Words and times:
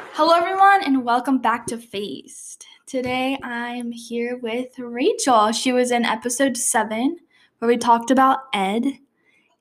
Hello, 0.00 0.32
everyone, 0.32 0.84
and 0.84 1.04
welcome 1.04 1.38
back 1.38 1.66
to 1.66 1.76
Phased. 1.76 2.64
Today 2.86 3.36
I'm 3.42 3.90
here 3.90 4.36
with 4.36 4.78
Rachel. 4.78 5.50
She 5.50 5.72
was 5.72 5.90
in 5.90 6.04
episode 6.04 6.56
seven 6.56 7.18
where 7.58 7.68
we 7.68 7.76
talked 7.76 8.12
about 8.12 8.44
Ed, 8.54 8.84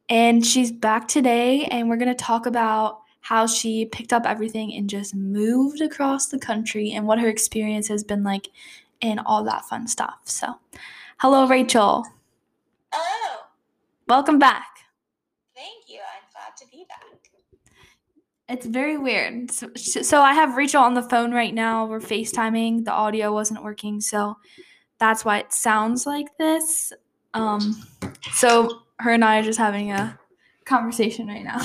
and 0.10 0.46
she's 0.46 0.72
back 0.72 1.08
today, 1.08 1.66
and 1.66 1.90
we're 1.90 1.98
going 1.98 2.16
to 2.16 2.24
talk 2.24 2.46
about 2.46 3.02
how 3.22 3.48
she 3.48 3.86
picked 3.86 4.14
up 4.14 4.28
everything 4.28 4.74
and 4.76 4.88
just 4.88 5.16
moved 5.16 5.82
across 5.82 6.28
the 6.28 6.40
country 6.40 6.92
and 6.92 7.08
what 7.08 7.20
her 7.20 7.28
experience 7.28 7.88
has 7.88 8.04
been 8.04 8.24
like 8.24 8.50
and 9.02 9.20
all 9.26 9.44
that 9.44 9.66
fun 9.66 9.88
stuff. 9.88 10.20
So, 10.26 10.60
hello, 11.18 11.48
Rachel. 11.48 12.06
Hello. 12.92 13.40
Welcome 14.08 14.38
back. 14.38 14.68
Thank 15.56 15.90
you. 15.90 15.98
I'm 16.00 16.30
glad 16.32 16.56
to 16.58 16.68
be 16.72 16.86
back. 16.88 17.02
It's 18.50 18.66
very 18.66 18.98
weird. 18.98 19.52
So, 19.52 19.70
so 19.76 20.22
I 20.22 20.34
have 20.34 20.56
Rachel 20.56 20.82
on 20.82 20.94
the 20.94 21.04
phone 21.04 21.34
right 21.34 21.54
now. 21.54 21.86
We're 21.86 22.00
FaceTiming. 22.00 22.86
The 22.86 22.92
audio 22.92 23.34
wasn't 23.34 23.64
working, 23.64 24.00
so 24.00 24.38
that's 25.00 25.26
why 25.26 25.40
it 25.40 25.52
sounds 25.52 26.06
like 26.06 26.38
this. 26.38 26.94
Um, 27.34 27.84
so 28.32 28.84
her 29.00 29.12
and 29.12 29.24
I 29.24 29.40
are 29.40 29.44
just 29.44 29.60
having 29.60 29.92
a 29.92 30.18
conversation 30.66 31.28
right 31.28 31.44
now. 31.44 31.62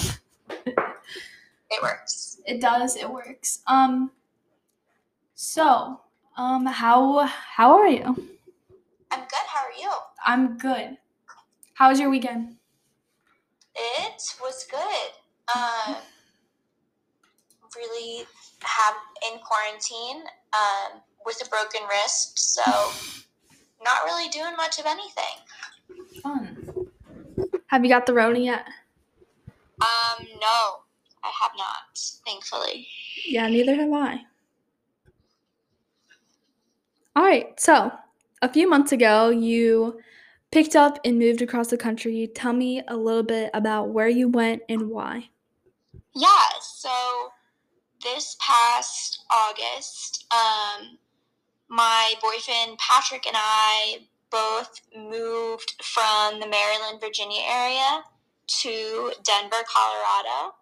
It 1.74 1.82
works. 1.82 2.40
It 2.44 2.60
does. 2.60 2.96
It 2.96 3.10
works. 3.10 3.60
Um. 3.66 4.10
So, 5.34 6.00
um, 6.36 6.66
how 6.66 7.26
how 7.26 7.72
are 7.78 7.88
you? 7.88 8.04
I'm 9.10 9.20
good. 9.20 9.46
How 9.46 9.64
are 9.64 9.80
you? 9.80 9.90
I'm 10.24 10.58
good. 10.58 10.98
How 11.74 11.88
was 11.88 11.98
your 11.98 12.10
weekend? 12.10 12.56
It 13.74 14.22
was 14.40 14.66
good. 14.70 15.56
Um, 15.56 15.96
really 17.76 18.24
have 18.62 18.94
in 19.30 19.38
quarantine 19.40 20.22
um, 20.52 21.00
with 21.24 21.40
a 21.44 21.48
broken 21.48 21.80
wrist, 21.88 22.38
so 22.38 22.62
not 23.82 24.04
really 24.04 24.28
doing 24.28 24.56
much 24.56 24.78
of 24.78 24.86
anything. 24.86 26.20
Fun. 26.22 26.88
Have 27.68 27.84
you 27.84 27.90
got 27.90 28.06
the 28.06 28.14
Rona 28.14 28.38
yet? 28.38 28.66
Um, 29.80 30.26
no, 30.40 30.82
I 31.24 31.30
have 31.40 31.52
not, 31.56 31.98
thankfully. 32.26 32.86
Yeah, 33.26 33.48
neither 33.48 33.74
have 33.74 33.92
I. 33.92 34.20
All 37.16 37.24
right, 37.24 37.58
so 37.58 37.92
a 38.40 38.48
few 38.48 38.68
months 38.68 38.92
ago, 38.92 39.30
you 39.30 40.00
picked 40.50 40.76
up 40.76 40.98
and 41.04 41.18
moved 41.18 41.42
across 41.42 41.68
the 41.68 41.76
country. 41.76 42.30
Tell 42.34 42.52
me 42.52 42.82
a 42.88 42.96
little 42.96 43.22
bit 43.22 43.50
about 43.54 43.88
where 43.88 44.08
you 44.08 44.28
went 44.28 44.62
and 44.68 44.88
why. 44.88 45.30
Yeah, 46.14 46.28
so 46.60 46.90
this 48.02 48.36
past 48.40 49.24
August, 49.30 50.26
um, 50.32 50.98
my 51.68 52.14
boyfriend 52.20 52.78
Patrick 52.78 53.26
and 53.26 53.36
I 53.38 54.06
both 54.30 54.80
moved 54.96 55.74
from 55.82 56.40
the 56.40 56.46
Maryland, 56.46 57.00
Virginia 57.00 57.42
area 57.48 58.02
to 58.46 59.12
Denver, 59.22 59.64
Colorado. 59.66 60.54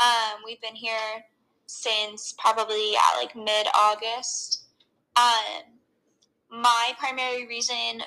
Um, 0.00 0.42
we've 0.44 0.60
been 0.60 0.74
here 0.74 1.24
since 1.66 2.34
probably 2.38 2.94
at 2.96 3.20
like 3.20 3.36
mid 3.36 3.66
August. 3.74 4.64
Um, 5.16 5.78
my 6.50 6.92
primary 6.98 7.46
reason 7.46 8.02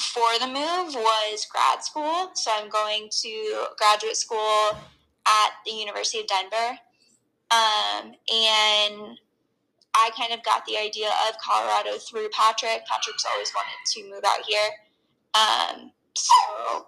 for 0.00 0.38
the 0.40 0.46
move 0.46 0.94
was 0.94 1.46
grad 1.50 1.82
school. 1.82 2.30
So 2.34 2.50
I'm 2.54 2.68
going 2.68 3.08
to 3.22 3.66
graduate 3.78 4.16
school 4.16 4.70
at 5.26 5.50
the 5.64 5.72
University 5.72 6.20
of 6.20 6.26
Denver. 6.26 6.78
Um, 7.50 8.12
and 8.32 9.18
I 9.94 10.10
kind 10.16 10.32
of 10.32 10.42
got 10.44 10.64
the 10.66 10.76
idea 10.76 11.08
of 11.28 11.36
Colorado 11.38 11.96
through 11.98 12.28
Patrick. 12.30 12.84
Patrick's 12.86 13.24
always 13.32 13.52
wanted 13.54 13.76
to 13.94 14.10
move 14.10 14.24
out 14.26 14.44
here. 14.46 14.68
Um, 15.34 15.92
so 16.14 16.86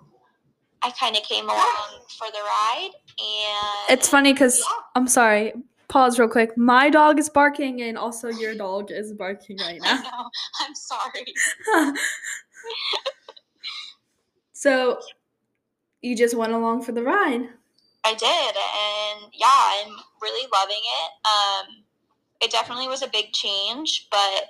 I 0.83 0.91
kind 0.99 1.17
of 1.17 1.23
came 1.23 1.45
along 1.45 2.05
for 2.19 2.27
the 2.31 2.39
ride. 2.39 2.91
And 3.19 3.99
It's 3.99 4.09
funny 4.09 4.33
because 4.33 4.59
Yeah. 4.59 4.83
I'm 4.95 5.07
sorry. 5.09 5.53
Pause 5.89 6.19
real 6.19 6.29
quick. 6.29 6.57
My 6.59 6.91
dog 6.91 7.19
is 7.19 7.31
barking, 7.31 7.81
and 7.81 7.97
also 7.97 8.29
your 8.29 8.55
dog 8.55 8.91
is 8.91 9.15
barking 9.15 9.57
right 9.59 9.81
now. 9.81 10.03
know, 10.03 10.31
I'm 10.61 10.75
sorry. 10.75 11.35
so 14.53 14.99
you 16.03 16.15
just 16.15 16.35
went 16.35 16.53
along 16.53 16.83
for 16.83 16.93
the 16.93 17.03
ride. 17.03 17.49
I 18.05 18.15
did, 18.15 18.23
and 18.25 19.33
yeah, 19.35 19.47
I'm 19.49 19.97
really 20.23 20.49
loving 20.53 20.77
it. 20.77 21.11
Um, 21.27 21.85
it 22.41 22.51
definitely 22.51 22.89
was 22.89 23.03
a 23.03 23.09
big 23.09 23.33
change, 23.33 24.09
but 24.11 24.45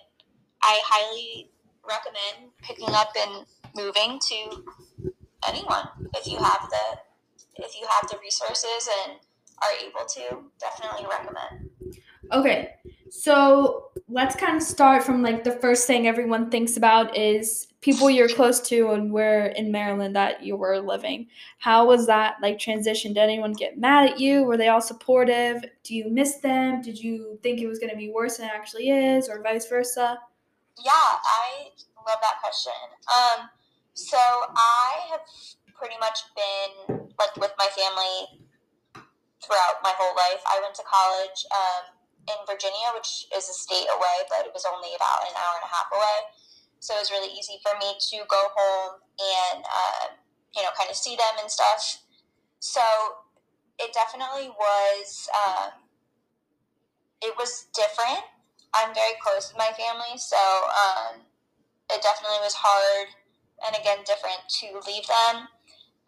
I 0.63 0.81
highly 0.85 1.51
recommend 1.83 2.53
picking 2.63 2.95
up 2.95 3.13
and 3.19 3.47
moving 3.75 4.19
to 4.29 4.65
anyone 5.47 5.89
if 6.15 6.27
you 6.27 6.39
have 6.39 6.69
the 6.71 7.65
if 7.65 7.75
you 7.81 7.87
have 7.89 8.09
the 8.11 8.19
resources 8.23 8.89
and 9.05 9.19
are 9.63 9.73
able 9.83 10.07
to. 10.07 10.51
Definitely 10.61 11.07
recommend. 11.09 11.71
Okay, 12.33 12.75
so 13.11 13.91
let's 14.09 14.37
kind 14.37 14.57
of 14.57 14.63
start 14.63 15.03
from 15.03 15.23
like 15.23 15.45
the 15.45 15.53
first 15.53 15.87
thing 15.87 16.07
everyone 16.07 16.51
thinks 16.51 16.77
about 16.77 17.17
is 17.17 17.69
people 17.81 18.11
you're 18.11 18.29
close 18.29 18.61
to 18.61 18.91
and 18.91 19.13
where 19.13 19.47
in 19.47 19.71
Maryland 19.71 20.17
that 20.17 20.43
you 20.43 20.57
were 20.57 20.81
living. 20.81 21.27
How 21.59 21.87
was 21.87 22.07
that 22.07 22.37
like 22.43 22.59
transition? 22.59 23.13
Did 23.13 23.21
anyone 23.21 23.53
get 23.53 23.79
mad 23.79 24.11
at 24.11 24.21
you? 24.21 24.45
Were 24.45 24.57
they 24.57 24.69
all 24.69 24.81
supportive? 24.81 25.65
Do 25.85 25.95
you 25.95 26.11
miss 26.11 26.37
them? 26.37 26.83
Did 26.83 26.99
you 26.99 27.39
think 27.43 27.61
it 27.61 27.69
was 27.69 27.79
going 27.79 27.91
to 27.91 27.97
be 27.97 28.11
worse 28.11 28.39
than 28.39 28.49
it 28.49 28.53
actually 28.55 28.91
is, 28.91 29.29
or 29.29 29.43
vice 29.43 29.69
versa? 29.69 30.19
Yeah, 30.85 30.93
I 30.93 31.71
love 32.07 32.19
that 32.21 32.41
question. 32.43 32.73
Um, 33.09 33.49
so 33.95 34.19
I 34.19 35.11
have 35.11 35.21
pretty 35.75 35.97
much 36.01 36.21
been 36.35 37.09
like 37.19 37.37
with 37.37 37.53
my 37.59 37.69
family 37.77 38.47
throughout 39.45 39.83
my 39.83 39.93
whole 39.97 40.15
life. 40.17 40.43
I 40.47 40.61
went 40.63 40.75
to 40.75 40.83
college 40.83 41.47
um, 41.55 41.98
in 42.29 42.41
Virginia, 42.45 42.93
which 42.95 43.27
is 43.33 43.49
a 43.49 43.57
state 43.57 43.89
away, 43.89 44.17
but 44.29 44.45
it 44.45 44.53
was 44.53 44.69
only 44.69 44.93
about 44.95 45.25
an 45.25 45.35
hour 45.35 45.55
and 45.59 45.67
a 45.67 45.73
half 45.73 45.89
away. 45.91 46.19
So 46.81 46.95
it 46.95 47.03
was 47.03 47.11
really 47.11 47.33
easy 47.35 47.59
for 47.65 47.75
me 47.81 47.97
to 47.99 48.17
go 48.29 48.43
home 48.55 49.03
and 49.19 49.65
uh, 49.65 50.15
you 50.55 50.63
know 50.63 50.71
kind 50.77 50.91
of 50.91 50.97
see 50.97 51.17
them 51.17 51.35
and 51.41 51.51
stuff. 51.51 52.05
So 52.61 52.85
it 53.79 53.93
definitely 53.93 54.51
was. 54.51 55.29
Um, 55.35 55.89
it 57.23 57.35
was 57.37 57.67
different. 57.75 58.23
I'm 58.75 58.95
very 58.95 59.19
close 59.19 59.51
with 59.51 59.59
my 59.59 59.73
family, 59.75 60.15
so 60.19 60.39
um, 60.39 61.27
it 61.91 62.03
definitely 62.03 62.39
was 62.45 62.55
hard 62.55 63.09
and 63.67 63.75
again 63.75 63.99
different 64.07 64.39
to 64.63 64.79
leave 64.87 65.07
them. 65.07 65.49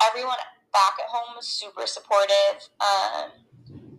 Everyone 0.06 0.38
back 0.72 0.94
at 1.02 1.10
home 1.10 1.34
was 1.36 1.48
super 1.48 1.86
supportive. 1.86 2.68
Um, 2.80 3.30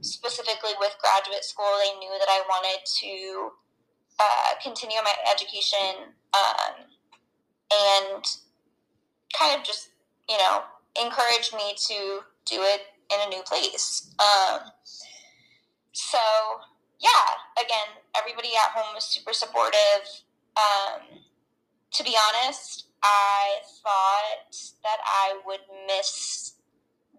specifically 0.02 0.72
with 0.80 0.96
graduate 1.02 1.44
school, 1.44 1.72
they 1.80 1.98
knew 2.00 2.12
that 2.20 2.30
I 2.30 2.42
wanted 2.50 2.86
to 3.02 3.52
uh, 4.20 4.52
continue 4.62 4.98
my 5.04 5.14
education 5.32 6.14
um, 6.34 6.86
and 7.72 8.24
kind 9.38 9.60
of 9.60 9.66
just 9.66 9.90
you 10.30 10.38
know 10.38 10.64
encouraged 11.02 11.54
me 11.54 11.74
to 11.88 12.20
do 12.46 12.62
it 12.62 12.82
in 13.14 13.20
a 13.26 13.30
new 13.30 13.42
place. 13.44 14.14
Um, 14.20 14.72
so 15.94 16.20
yeah, 17.00 17.62
again, 17.62 18.02
everybody 18.16 18.50
at 18.50 18.72
home 18.72 18.94
was 18.94 19.06
super 19.06 19.34
supportive. 19.34 20.06
Um, 20.58 21.20
to 21.94 22.04
be 22.04 22.16
honest, 22.30 22.88
I 23.04 23.60
thought 23.84 24.56
that 24.84 25.00
I 25.04 25.40
would 25.46 25.62
miss 25.88 26.54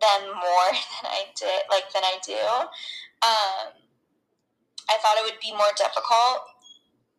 them 0.02 0.34
more 0.34 0.68
than 1.02 1.06
I 1.06 1.24
did, 1.38 1.62
like 1.70 1.90
than 1.94 2.02
I 2.04 2.18
do. 2.26 2.42
Um, 3.22 3.72
I 4.90 4.98
thought 5.00 5.16
it 5.16 5.24
would 5.24 5.40
be 5.40 5.52
more 5.52 5.72
difficult. 5.76 6.42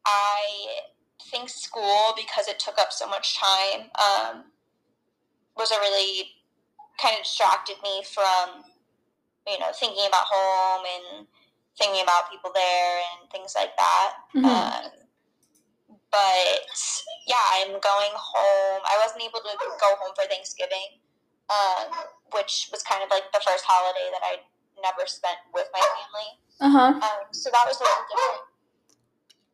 I 0.06 0.84
think 1.32 1.50
school, 1.50 2.14
because 2.16 2.48
it 2.48 2.60
took 2.60 2.78
up 2.78 2.92
so 2.92 3.08
much 3.08 3.40
time, 3.40 3.90
um, 3.98 4.44
was 5.56 5.72
a 5.72 5.80
really 5.80 6.30
kind 7.02 7.16
of 7.18 7.24
distracted 7.24 7.78
me 7.82 8.04
from, 8.04 8.64
you 9.48 9.58
know, 9.60 9.72
thinking 9.74 10.06
about 10.08 10.26
home 10.30 10.84
and 10.86 11.28
thinking 11.78 12.04
about 12.04 12.30
people 12.30 12.52
there 12.54 13.02
and 13.16 13.30
things 13.32 13.54
like 13.56 13.76
that. 13.78 14.14
Mhm. 14.36 14.46
Um, 14.46 14.92
but 16.12 16.70
yeah, 17.26 17.42
I'm 17.54 17.80
going 17.80 18.14
home. 18.14 18.82
I 18.86 19.00
wasn't 19.02 19.24
able 19.24 19.40
to 19.40 19.58
go 19.82 19.96
home 19.96 20.14
for 20.16 20.26
Thanksgiving, 20.26 21.02
um, 21.50 21.92
which 22.34 22.70
was 22.72 22.84
kind 22.84 23.04
of 23.04 23.10
like 23.10 23.28
the 23.34 23.42
first 23.44 23.64
holiday 23.68 24.08
that 24.12 24.24
I 24.24 24.34
never 24.82 25.08
spent 25.08 25.38
with 25.54 25.68
my 25.74 25.80
family. 25.80 26.30
Uh 26.60 26.70
huh. 26.70 26.92
Um, 27.00 27.26
so 27.32 27.50
that 27.52 27.66
was 27.66 27.80
a 27.80 27.84
little 27.84 28.06
different. 28.12 28.44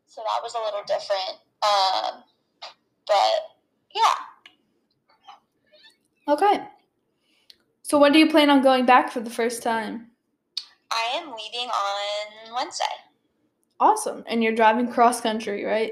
So 0.05 0.21
that 0.25 0.39
was 0.41 0.53
a 0.55 0.61
little 0.61 0.83
different. 0.85 1.41
Um, 1.61 2.23
but 3.05 3.57
yeah, 3.93 4.15
Okay. 6.29 6.63
So 7.81 7.97
when 7.97 8.11
do 8.11 8.19
you 8.19 8.29
plan 8.29 8.51
on 8.51 8.61
going 8.61 8.85
back 8.85 9.11
for 9.11 9.19
the 9.19 9.31
first 9.31 9.63
time? 9.63 10.11
I 10.91 11.17
am 11.17 11.29
leaving 11.29 11.69
on 11.69 12.53
Wednesday. 12.55 12.85
Awesome. 13.79 14.23
And 14.27 14.43
you're 14.43 14.53
driving 14.53 14.91
cross 14.91 15.21
country, 15.21 15.65
right? 15.65 15.91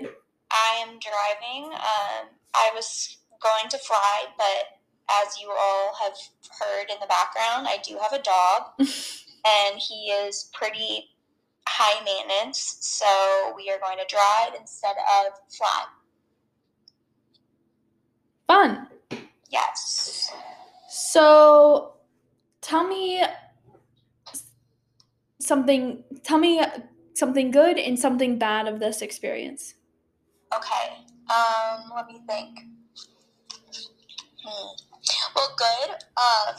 I 0.52 0.86
am 0.88 1.00
driving. 1.00 1.74
Um, 1.74 2.28
I 2.54 2.70
was 2.76 3.18
going 3.42 3.68
to 3.70 3.80
fly, 3.80 4.26
but 4.38 4.77
as 5.10 5.40
you 5.40 5.50
all 5.50 5.94
have 6.02 6.14
heard 6.60 6.90
in 6.90 6.98
the 7.00 7.08
background, 7.08 7.68
I 7.68 7.78
do 7.86 7.98
have 8.02 8.14
a 8.14 8.24
dog, 8.24 8.64
and 8.80 9.80
he 9.80 10.12
is 10.12 10.50
pretty 10.54 11.10
high 11.68 12.04
maintenance. 12.04 12.78
So 12.82 13.54
we 13.56 13.70
are 13.70 13.80
going 13.80 13.98
to 13.98 14.06
drive 14.10 14.60
instead 14.60 14.96
of 14.98 15.34
fly. 15.56 15.84
Fun. 18.48 18.88
Yes. 19.50 20.32
So 20.90 21.94
tell 22.62 22.88
me 22.88 23.24
something 25.40 26.04
tell 26.24 26.38
me 26.38 26.62
something 27.14 27.52
good 27.52 27.78
and 27.78 27.98
something 27.98 28.38
bad 28.38 28.68
of 28.68 28.80
this 28.80 29.02
experience. 29.02 29.74
Okay. 30.56 30.98
Um, 31.30 31.92
let 31.96 32.08
me 32.08 32.22
think. 32.28 32.60
Hmm. 34.46 34.87
Well, 35.36 35.56
good. 35.58 35.90
Um, 36.18 36.56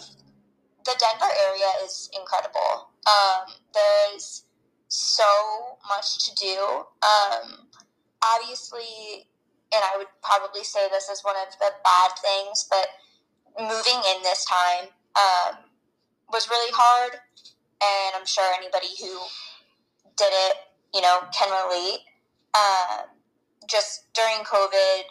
the 0.84 0.94
Denver 0.98 1.32
area 1.48 1.68
is 1.84 2.08
incredible. 2.18 2.88
Um, 3.06 3.52
there's 3.74 4.44
so 4.88 5.78
much 5.88 6.24
to 6.26 6.34
do. 6.34 6.84
Um, 7.02 7.68
obviously, 8.22 9.28
and 9.72 9.82
I 9.84 9.96
would 9.98 10.08
probably 10.22 10.64
say 10.64 10.88
this 10.90 11.08
is 11.08 11.22
one 11.22 11.36
of 11.36 11.52
the 11.58 11.72
bad 11.84 12.10
things, 12.22 12.66
but 12.70 12.88
moving 13.58 14.00
in 14.16 14.22
this 14.22 14.44
time 14.44 14.88
um, 15.16 15.58
was 16.32 16.48
really 16.48 16.72
hard, 16.72 17.12
and 17.12 18.16
I'm 18.16 18.26
sure 18.26 18.44
anybody 18.56 18.88
who 19.00 19.18
did 20.16 20.32
it, 20.32 20.56
you 20.94 21.00
know, 21.00 21.20
can 21.32 21.50
relate. 21.50 22.00
Um, 22.54 23.06
just 23.68 24.12
during 24.14 24.44
COVID, 24.44 25.02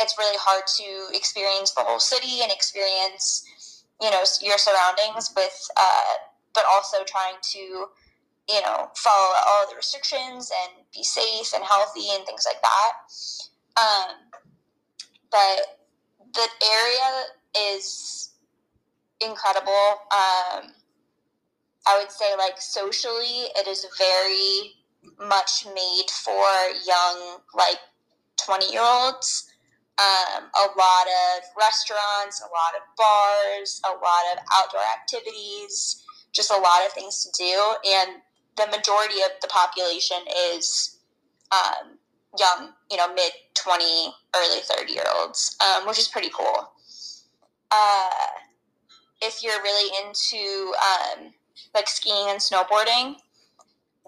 it's 0.00 0.16
really 0.18 0.36
hard 0.38 0.64
to 0.78 1.16
experience 1.16 1.72
the 1.72 1.82
whole 1.82 2.00
city 2.00 2.40
and 2.42 2.52
experience, 2.52 3.84
you 4.00 4.10
know, 4.10 4.22
your 4.42 4.58
surroundings 4.58 5.32
with, 5.36 5.68
uh, 5.76 6.14
but 6.54 6.64
also 6.70 6.98
trying 7.06 7.36
to, 7.52 7.58
you 7.58 8.60
know, 8.62 8.90
follow 8.94 9.34
all 9.46 9.68
the 9.68 9.76
restrictions 9.76 10.50
and 10.64 10.84
be 10.92 11.02
safe 11.02 11.52
and 11.54 11.64
healthy 11.64 12.08
and 12.12 12.24
things 12.26 12.46
like 12.46 12.60
that. 12.62 12.92
Um, 13.80 14.16
but 15.30 15.78
the 16.34 16.48
area 16.64 17.22
is 17.74 18.30
incredible. 19.20 20.00
Um, 20.12 20.72
I 21.86 21.98
would 21.98 22.10
say, 22.10 22.34
like, 22.36 22.60
socially, 22.60 23.48
it 23.56 23.66
is 23.66 23.86
very 23.96 24.74
much 25.28 25.66
made 25.74 26.10
for 26.10 26.44
young, 26.84 27.38
like, 27.54 27.78
20 28.44 28.72
year 28.72 28.82
olds. 28.82 29.45
Um, 29.98 30.44
a 30.54 30.66
lot 30.76 31.06
of 31.08 31.44
restaurants, 31.58 32.42
a 32.42 32.50
lot 32.52 32.76
of 32.76 32.82
bars, 32.98 33.80
a 33.86 33.92
lot 33.92 34.24
of 34.32 34.44
outdoor 34.58 34.82
activities, 35.00 36.04
just 36.32 36.50
a 36.50 36.56
lot 36.56 36.84
of 36.84 36.92
things 36.92 37.24
to 37.24 37.30
do. 37.42 37.74
And 37.96 38.20
the 38.56 38.66
majority 38.76 39.22
of 39.22 39.30
the 39.40 39.48
population 39.48 40.18
is 40.52 40.98
um, 41.50 41.98
young, 42.38 42.72
you 42.90 42.96
know, 42.98 43.12
mid 43.14 43.32
20, 43.54 44.12
early 44.36 44.60
30 44.60 44.92
year 44.92 45.04
olds, 45.18 45.56
um, 45.60 45.86
which 45.86 45.98
is 45.98 46.08
pretty 46.08 46.30
cool. 46.34 46.72
Uh, 47.70 48.10
if 49.22 49.42
you're 49.42 49.62
really 49.62 49.90
into 50.04 50.72
um, 50.76 51.32
like 51.74 51.88
skiing 51.88 52.28
and 52.28 52.38
snowboarding, 52.38 53.16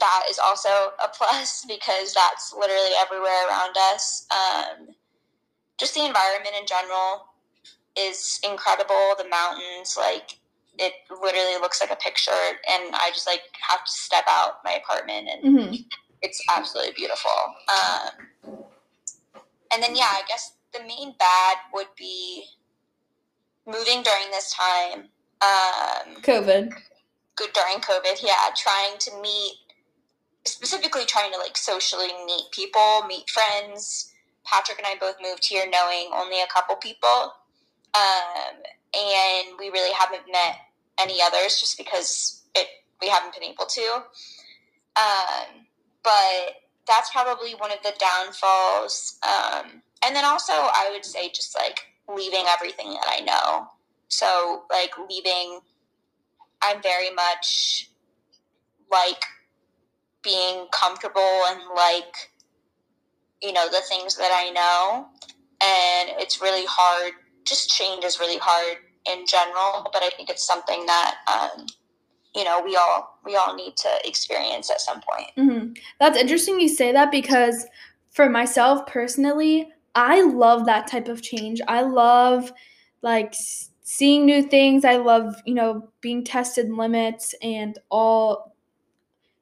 that 0.00 0.22
is 0.30 0.38
also 0.38 0.68
a 0.68 1.08
plus 1.12 1.64
because 1.66 2.14
that's 2.14 2.54
literally 2.56 2.92
everywhere 3.00 3.48
around 3.48 3.74
us. 3.92 4.26
Um, 4.30 4.88
just 5.78 5.94
the 5.94 6.04
environment 6.04 6.54
in 6.58 6.66
general 6.66 7.26
is 7.96 8.40
incredible. 8.44 9.14
The 9.16 9.28
mountains, 9.28 9.96
like 9.96 10.38
it 10.78 10.92
literally 11.10 11.60
looks 11.60 11.80
like 11.80 11.90
a 11.90 11.96
picture, 11.96 12.30
and 12.70 12.94
I 12.94 13.10
just 13.12 13.26
like 13.26 13.42
have 13.68 13.84
to 13.84 13.90
step 13.90 14.24
out 14.28 14.58
my 14.64 14.72
apartment, 14.72 15.28
and 15.28 15.58
mm-hmm. 15.58 15.74
it's 16.22 16.42
absolutely 16.54 16.92
beautiful. 16.94 17.30
Um, 17.68 18.64
and 19.72 19.82
then 19.82 19.96
yeah, 19.96 20.10
I 20.10 20.22
guess 20.28 20.52
the 20.72 20.80
main 20.80 21.14
bad 21.18 21.56
would 21.72 21.88
be 21.96 22.44
moving 23.66 24.02
during 24.02 24.30
this 24.30 24.54
time. 24.54 25.08
Um, 25.40 26.22
COVID. 26.22 26.72
Good 27.36 27.52
during 27.52 27.78
COVID, 27.80 28.22
yeah. 28.22 28.50
Trying 28.56 28.98
to 28.98 29.20
meet, 29.20 29.54
specifically 30.44 31.04
trying 31.04 31.32
to 31.32 31.38
like 31.38 31.56
socially 31.56 32.10
meet 32.26 32.44
people, 32.52 33.04
meet 33.06 33.28
friends. 33.30 34.12
Patrick 34.50 34.78
and 34.78 34.86
I 34.86 34.96
both 34.98 35.16
moved 35.22 35.46
here 35.46 35.64
knowing 35.70 36.10
only 36.14 36.40
a 36.40 36.46
couple 36.46 36.76
people, 36.76 37.34
um, 37.94 38.56
and 38.94 39.58
we 39.58 39.70
really 39.70 39.92
haven't 39.92 40.22
met 40.30 40.56
any 40.98 41.20
others 41.22 41.60
just 41.60 41.76
because 41.76 42.42
it 42.54 42.66
we 43.00 43.08
haven't 43.08 43.34
been 43.34 43.44
able 43.44 43.66
to. 43.66 44.02
Um, 44.96 45.66
but 46.02 46.54
that's 46.86 47.10
probably 47.10 47.54
one 47.54 47.70
of 47.70 47.78
the 47.82 47.92
downfalls. 47.98 49.18
Um, 49.22 49.82
and 50.04 50.16
then 50.16 50.24
also, 50.24 50.52
I 50.52 50.90
would 50.92 51.04
say 51.04 51.28
just 51.28 51.56
like 51.56 51.80
leaving 52.12 52.44
everything 52.48 52.94
that 52.94 53.06
I 53.06 53.20
know. 53.20 53.68
So, 54.08 54.62
like, 54.70 54.92
leaving, 55.10 55.60
I'm 56.62 56.82
very 56.82 57.10
much 57.10 57.90
like 58.90 59.22
being 60.22 60.66
comfortable 60.72 61.44
and 61.46 61.60
like, 61.76 62.32
you 63.42 63.52
know, 63.52 63.68
the 63.68 63.80
things 63.88 64.16
that 64.16 64.30
I 64.32 64.50
know. 64.50 65.08
And 65.60 66.20
it's 66.20 66.40
really 66.40 66.66
hard, 66.68 67.12
just 67.44 67.70
change 67.70 68.04
is 68.04 68.20
really 68.20 68.38
hard 68.38 68.78
in 69.10 69.26
general, 69.26 69.88
but 69.92 70.02
I 70.02 70.10
think 70.10 70.30
it's 70.30 70.46
something 70.46 70.86
that, 70.86 71.16
um, 71.26 71.66
you 72.34 72.44
know 72.44 72.62
we 72.64 72.76
all 72.76 73.18
we 73.24 73.36
all 73.36 73.54
need 73.54 73.76
to 73.76 73.88
experience 74.04 74.70
at 74.70 74.80
some 74.80 75.00
point 75.00 75.30
mm-hmm. 75.36 75.72
that's 75.98 76.18
interesting 76.18 76.60
you 76.60 76.68
say 76.68 76.92
that 76.92 77.10
because 77.10 77.66
for 78.10 78.28
myself 78.28 78.86
personally 78.86 79.68
i 79.94 80.22
love 80.22 80.66
that 80.66 80.86
type 80.86 81.08
of 81.08 81.22
change 81.22 81.60
i 81.68 81.80
love 81.80 82.52
like 83.02 83.34
seeing 83.82 84.24
new 84.24 84.42
things 84.42 84.84
i 84.84 84.96
love 84.96 85.34
you 85.46 85.54
know 85.54 85.88
being 86.00 86.22
tested 86.22 86.70
limits 86.70 87.34
and 87.42 87.78
all 87.90 88.54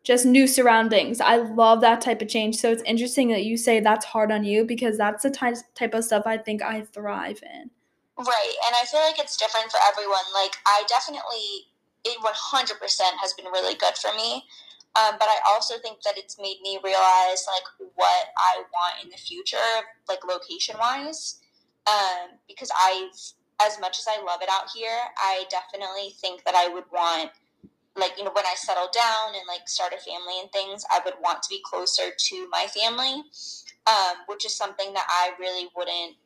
just 0.07 0.25
new 0.25 0.47
surroundings 0.47 1.21
i 1.21 1.37
love 1.37 1.81
that 1.81 2.01
type 2.01 2.23
of 2.23 2.29
change 2.29 2.57
so 2.57 2.71
it's 2.71 2.83
interesting 2.85 3.29
that 3.29 3.45
you 3.45 3.57
say 3.57 3.81
that's 3.81 4.07
hard 4.07 4.31
on 4.31 4.45
you 4.45 4.65
because 4.65 4.97
that's 4.97 5.25
the 5.25 5.31
type, 5.31 5.57
type 5.75 5.95
of 5.95 6.05
stuff 6.05 6.23
i 6.27 6.39
think 6.39 6.63
i 6.63 6.81
thrive 6.81 7.43
in 7.43 7.71
right 8.19 8.55
and 8.67 8.75
i 8.81 8.85
feel 8.87 9.01
like 9.01 9.19
it's 9.19 9.37
different 9.37 9.71
for 9.71 9.81
everyone 9.91 10.25
like 10.35 10.57
i 10.67 10.85
definitely 10.89 11.67
it 12.07 12.19
100% 12.23 13.01
has 13.21 13.33
been 13.35 13.47
really 13.47 13.75
good 13.75 13.97
for 13.97 14.15
me. 14.15 14.45
Um, 14.97 15.17
but 15.19 15.29
I 15.29 15.39
also 15.49 15.75
think 15.79 16.01
that 16.03 16.17
it's 16.17 16.39
made 16.39 16.61
me 16.63 16.79
realize 16.83 17.47
like 17.47 17.91
what 17.97 18.27
I 18.39 18.63
want 18.73 19.05
in 19.05 19.11
the 19.11 19.17
future, 19.17 19.57
like 20.09 20.21
location 20.27 20.77
wise. 20.79 21.41
Um, 21.87 22.39
because 22.49 22.71
I've, 22.81 23.13
as 23.61 23.79
much 23.81 23.99
as 23.99 24.07
I 24.09 24.23
love 24.25 24.41
it 24.43 24.49
out 24.51 24.71
here, 24.75 24.99
I 25.19 25.45
definitely 25.51 26.15
think 26.21 26.45
that 26.45 26.55
I 26.55 26.69
would 26.69 26.85
want, 26.93 27.31
like, 27.97 28.19
you 28.19 28.25
know, 28.25 28.33
when 28.33 28.45
I 28.47 28.55
settled 28.57 28.93
down 28.93 29.35
and 29.35 29.45
like 29.49 29.69
start 29.69 29.93
a 29.93 29.99
family 29.99 30.41
and 30.41 30.51
things, 30.53 30.85
I 30.91 31.01
would 31.05 31.15
want 31.23 31.43
to 31.43 31.49
be 31.49 31.61
closer 31.65 32.11
to 32.17 32.49
my 32.51 32.67
family, 32.67 33.23
um, 33.87 34.17
which 34.27 34.45
is 34.45 34.55
something 34.55 34.93
that 34.93 35.07
I 35.09 35.31
really 35.39 35.69
wouldn't 35.77 36.17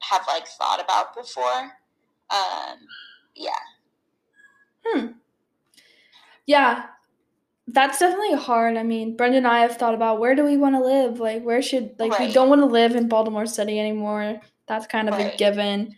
have 0.00 0.22
like 0.26 0.46
thought 0.46 0.82
about 0.82 1.14
before. 1.14 1.72
Um, 2.30 2.78
yeah. 3.34 3.50
Hmm. 4.84 5.06
Yeah, 6.46 6.86
that's 7.68 7.98
definitely 8.00 8.34
hard. 8.34 8.76
I 8.76 8.82
mean, 8.82 9.16
brenda 9.16 9.38
and 9.38 9.46
I 9.46 9.60
have 9.60 9.76
thought 9.76 9.94
about 9.94 10.18
where 10.18 10.34
do 10.34 10.44
we 10.44 10.56
want 10.56 10.74
to 10.74 10.80
live? 10.80 11.20
Like, 11.20 11.44
where 11.44 11.62
should 11.62 11.94
like 11.98 12.12
right. 12.12 12.28
we 12.28 12.34
don't 12.34 12.48
want 12.48 12.60
to 12.62 12.66
live 12.66 12.96
in 12.96 13.08
Baltimore 13.08 13.46
City 13.46 13.78
anymore. 13.78 14.40
That's 14.66 14.86
kind 14.86 15.08
of 15.08 15.14
right. 15.14 15.34
a 15.34 15.36
given. 15.36 15.94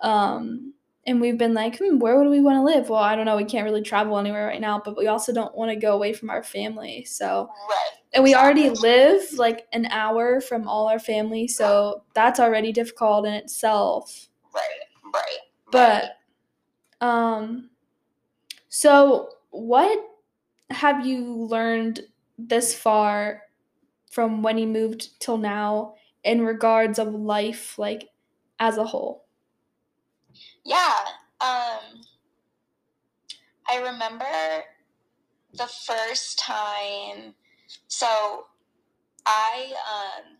Um, 0.00 0.73
and 1.06 1.20
we've 1.20 1.36
been 1.36 1.54
like, 1.54 1.78
hmm, 1.78 1.98
where 1.98 2.18
would 2.18 2.30
we 2.30 2.40
want 2.40 2.56
to 2.56 2.62
live? 2.62 2.88
Well, 2.88 3.00
I 3.00 3.14
don't 3.14 3.26
know. 3.26 3.36
We 3.36 3.44
can't 3.44 3.64
really 3.64 3.82
travel 3.82 4.18
anywhere 4.18 4.46
right 4.46 4.60
now, 4.60 4.80
but 4.82 4.96
we 4.96 5.06
also 5.06 5.32
don't 5.32 5.54
want 5.54 5.70
to 5.70 5.76
go 5.76 5.94
away 5.94 6.12
from 6.12 6.30
our 6.30 6.42
family. 6.42 7.04
So, 7.04 7.50
right. 7.68 7.90
and 8.14 8.24
we 8.24 8.34
already 8.34 8.70
live 8.70 9.20
like 9.34 9.66
an 9.72 9.86
hour 9.86 10.40
from 10.40 10.66
all 10.66 10.88
our 10.88 10.98
family, 10.98 11.46
so 11.46 12.04
that's 12.14 12.40
already 12.40 12.72
difficult 12.72 13.26
in 13.26 13.34
itself. 13.34 14.28
Right. 14.54 14.62
Right. 15.12 15.38
But, 15.70 17.06
um, 17.06 17.70
so 18.68 19.30
what 19.50 19.98
have 20.70 21.06
you 21.06 21.24
learned 21.24 22.00
this 22.38 22.74
far 22.74 23.42
from 24.10 24.42
when 24.42 24.58
you 24.58 24.66
moved 24.66 25.20
till 25.20 25.38
now 25.38 25.94
in 26.24 26.44
regards 26.44 26.98
of 26.98 27.14
life 27.14 27.78
like 27.78 28.08
as 28.58 28.78
a 28.78 28.84
whole 28.84 29.23
yeah 30.64 30.96
um 31.40 32.00
i 33.68 33.78
remember 33.78 34.64
the 35.54 35.68
first 35.86 36.38
time 36.38 37.34
so 37.88 38.46
I 39.26 39.72
um, 39.88 40.36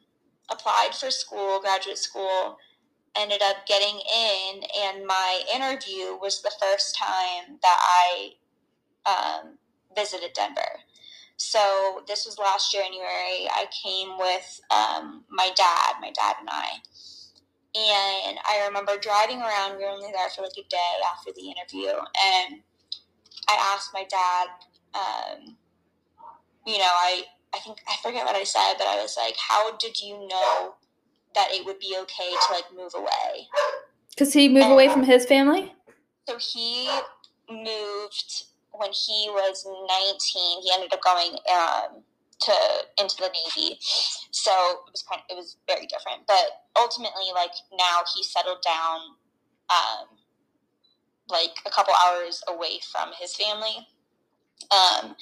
applied 0.50 0.90
for 0.95 1.11
school, 1.11 1.61
graduate 1.61 1.99
school, 1.99 2.59
ended 3.16 3.43
up 3.43 3.66
getting 3.66 3.97
in, 3.97 4.62
and 4.85 5.07
my 5.07 5.43
interview 5.54 6.16
was 6.21 6.43
the 6.43 6.52
first 6.61 6.97
time 6.99 7.59
that 7.62 7.78
I 7.81 8.31
um, 9.07 9.59
visited 9.95 10.33
Denver. 10.35 10.81
So 11.37 12.02
this 12.07 12.26
was 12.26 12.38
last 12.38 12.73
January. 12.73 13.49
I 13.50 13.66
came 13.83 14.19
with 14.19 14.61
um, 14.71 15.25
my 15.31 15.50
dad, 15.57 15.95
my 16.00 16.11
dad 16.11 16.37
and 16.40 16.49
I. 16.50 16.69
And 17.76 18.38
I 18.47 18.64
remember 18.66 18.97
driving 18.97 19.40
around. 19.40 19.76
We 19.76 19.85
were 19.85 19.90
only 19.90 20.12
there 20.12 20.28
for 20.31 20.43
like 20.43 20.52
a 20.57 20.69
day 20.69 20.93
after 21.12 21.33
the 21.35 21.50
interview, 21.50 21.90
and 21.90 22.61
I 23.49 23.75
asked 23.75 23.90
my 23.93 24.04
dad. 24.09 24.49
Um, 24.95 25.57
you 26.66 26.78
know, 26.78 26.85
I 26.85 27.25
I 27.52 27.59
think 27.59 27.78
I 27.88 27.97
forget 28.02 28.25
what 28.25 28.37
I 28.37 28.45
said, 28.45 28.75
but 28.78 28.87
I 28.87 29.02
was 29.02 29.16
like, 29.16 29.35
"How 29.37 29.76
did 29.76 30.00
you 30.00 30.28
know 30.28 30.75
that 31.35 31.49
it 31.50 31.66
would 31.66 31.81
be 31.81 31.97
okay 32.02 32.31
to 32.31 32.52
like 32.52 32.64
move 32.76 32.93
away?" 32.95 33.49
Because 34.11 34.33
he 34.33 34.49
moved 34.49 34.64
and, 34.64 34.73
away 34.73 34.88
from 34.88 35.02
his 35.02 35.26
family. 35.26 35.75
So 36.28 36.38
he 36.38 36.88
moved 37.50 38.45
when 38.71 38.90
he 38.93 39.28
was 39.31 39.66
19. 39.66 40.62
He 40.62 40.71
ended 40.73 40.93
up 40.93 41.02
going 41.02 41.33
um, 41.52 42.02
to 42.41 42.53
into 42.99 43.17
the 43.19 43.29
Navy, 43.29 43.79
so 44.31 44.50
it 44.87 44.93
was 44.93 45.05
kind 45.09 45.23
of, 45.23 45.37
it 45.37 45.37
was 45.37 45.57
very 45.67 45.87
different. 45.87 46.26
But 46.26 46.64
ultimately, 46.76 47.26
like 47.35 47.53
now, 47.73 48.03
he 48.14 48.23
settled 48.23 48.62
down, 48.64 49.00
um, 49.71 50.19
like 51.29 51.57
a 51.67 51.71
couple 51.71 51.95
hours 52.07 52.43
away 52.49 52.81
from 52.93 53.11
his 53.19 53.35
family. 53.35 53.87
Um, 54.71 55.17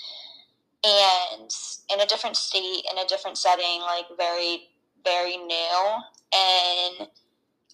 and 0.85 1.51
in 1.93 2.01
a 2.01 2.07
different 2.07 2.37
state, 2.37 2.85
in 2.91 2.99
a 2.99 3.07
different 3.07 3.39
setting, 3.39 3.81
like 3.81 4.07
very, 4.17 4.69
very 5.05 5.37
new. 5.37 5.87
And 6.35 7.09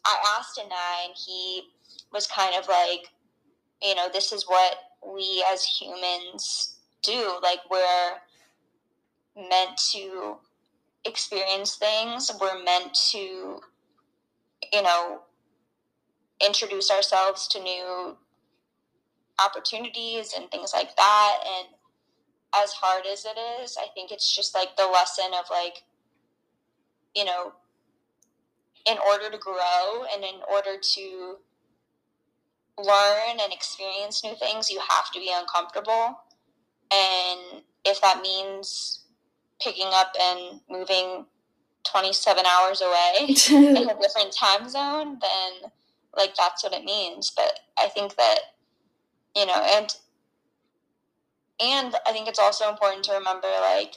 I 0.05 0.37
asked 0.39 0.59
Anai, 0.59 1.07
and 1.07 1.15
he 1.27 1.63
was 2.13 2.27
kind 2.27 2.55
of 2.55 2.69
like, 2.69 3.09
you 3.83 3.95
know, 3.95 4.09
this 4.13 4.33
is 4.33 4.45
what 4.47 4.77
we 5.15 5.45
as 5.51 5.65
humans 5.65 6.79
do. 7.03 7.39
Like, 7.43 7.61
we're 7.71 8.13
meant 9.39 9.79
to 9.93 10.37
experience 11.05 11.77
things, 11.77 12.31
we're 12.41 12.63
meant 12.63 12.97
to, 13.13 13.61
you 14.73 14.83
know, 14.83 15.23
introduce 16.45 16.91
ourselves 16.91 17.49
to 17.49 17.63
new 17.63 18.17
opportunities 19.45 20.35
and 20.37 20.51
things 20.51 20.73
like 20.75 20.97
that. 20.97 21.39
And 21.47 21.69
as 22.55 22.73
hard 22.73 23.07
as 23.07 23.25
it 23.25 23.39
is, 23.63 23.77
I 23.79 23.87
think 23.95 24.11
it's 24.11 24.35
just 24.35 24.55
like 24.55 24.77
the 24.77 24.87
lesson 24.87 25.33
of 25.39 25.47
like, 25.51 25.85
you 27.15 27.25
know, 27.25 27.53
in 28.87 28.97
order 29.11 29.31
to 29.31 29.39
grow 29.39 30.05
and 30.13 30.25
in 30.25 30.41
order 30.51 30.79
to 30.81 31.37
learn 32.79 33.41
and 33.41 33.53
experience 33.53 34.23
new 34.23 34.35
things, 34.37 34.71
you 34.71 34.81
have 34.89 35.11
to 35.13 35.19
be 35.19 35.31
uncomfortable. 35.35 36.21
And 36.93 37.63
if 37.85 38.01
that 38.01 38.23
means 38.23 38.98
picking 39.63 39.89
up 39.93 40.13
and 40.21 40.61
moving 40.71 41.27
27 41.85 42.45
hours 42.47 42.81
away 42.83 43.35
in 43.51 43.89
a 43.89 44.01
different 44.01 44.35
time 44.35 44.69
zone, 44.69 45.19
then 45.21 45.71
like 46.17 46.35
that's 46.37 46.65
what 46.65 46.73
it 46.73 46.85
means. 46.85 47.33
But 47.35 47.61
I 47.79 47.89
think 47.89 48.17
that, 48.17 48.39
you 49.35 49.47
know, 49.47 49.55
and 49.77 49.95
and 51.61 51.95
I 52.07 52.13
think 52.13 52.29
it's 52.29 52.39
also 52.39 52.69
important 52.69 53.05
to 53.05 53.13
remember 53.15 53.49
like 53.61 53.95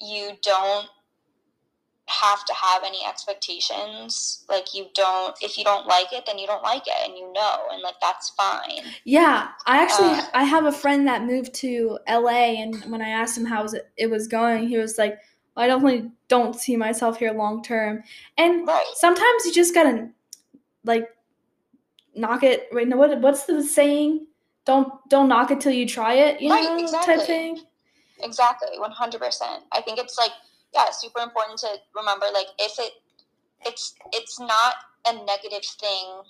you 0.00 0.32
don't 0.42 0.88
have 2.08 2.44
to 2.44 2.54
have 2.54 2.82
any 2.84 3.00
expectations. 3.06 4.44
Like 4.48 4.74
you 4.74 4.86
don't 4.94 5.36
if 5.42 5.58
you 5.58 5.64
don't 5.64 5.86
like 5.86 6.12
it, 6.12 6.24
then 6.26 6.38
you 6.38 6.46
don't 6.46 6.62
like 6.62 6.86
it 6.86 7.08
and 7.08 7.16
you 7.16 7.32
know 7.32 7.58
and 7.72 7.82
like 7.82 7.96
that's 8.00 8.30
fine. 8.30 8.82
Yeah. 9.04 9.48
I 9.66 9.82
actually 9.82 10.10
uh, 10.10 10.26
I 10.34 10.44
have 10.44 10.66
a 10.66 10.72
friend 10.72 11.06
that 11.06 11.24
moved 11.24 11.54
to 11.56 11.98
LA 12.08 12.60
and 12.60 12.76
when 12.90 13.02
I 13.02 13.08
asked 13.08 13.36
him 13.36 13.44
how 13.44 13.66
it 13.96 14.10
was 14.10 14.26
going, 14.28 14.68
he 14.68 14.78
was 14.78 14.98
like, 14.98 15.18
well, 15.56 15.64
I 15.64 15.68
definitely 15.68 16.10
don't 16.28 16.54
see 16.54 16.76
myself 16.76 17.18
here 17.18 17.32
long 17.32 17.62
term. 17.62 18.02
And 18.38 18.66
right. 18.66 18.86
sometimes 18.94 19.44
you 19.44 19.52
just 19.52 19.74
gotta 19.74 20.08
like 20.84 21.08
knock 22.14 22.42
it 22.42 22.68
wait 22.72 22.88
no 22.88 22.96
what 22.96 23.20
what's 23.20 23.44
the 23.44 23.62
saying? 23.62 24.26
don't 24.66 24.92
don't 25.08 25.28
knock 25.28 25.50
it 25.50 25.60
till 25.60 25.72
you 25.72 25.86
try 25.86 26.14
it, 26.14 26.42
you 26.42 26.50
right, 26.50 26.64
know, 26.64 26.78
exactly. 26.78 27.16
type 27.16 27.26
thing. 27.26 27.60
Exactly, 28.22 28.78
one 28.78 28.90
hundred 28.90 29.20
percent. 29.20 29.62
I 29.72 29.80
think 29.80 29.98
it's 29.98 30.18
like 30.18 30.32
yeah, 30.76 30.90
super 30.90 31.20
important 31.20 31.58
to 31.60 31.68
remember 31.94 32.26
like 32.32 32.46
if 32.58 32.78
it 32.78 32.92
it's 33.64 33.94
it's 34.12 34.38
not 34.38 34.74
a 35.06 35.12
negative 35.12 35.64
thing 35.80 36.22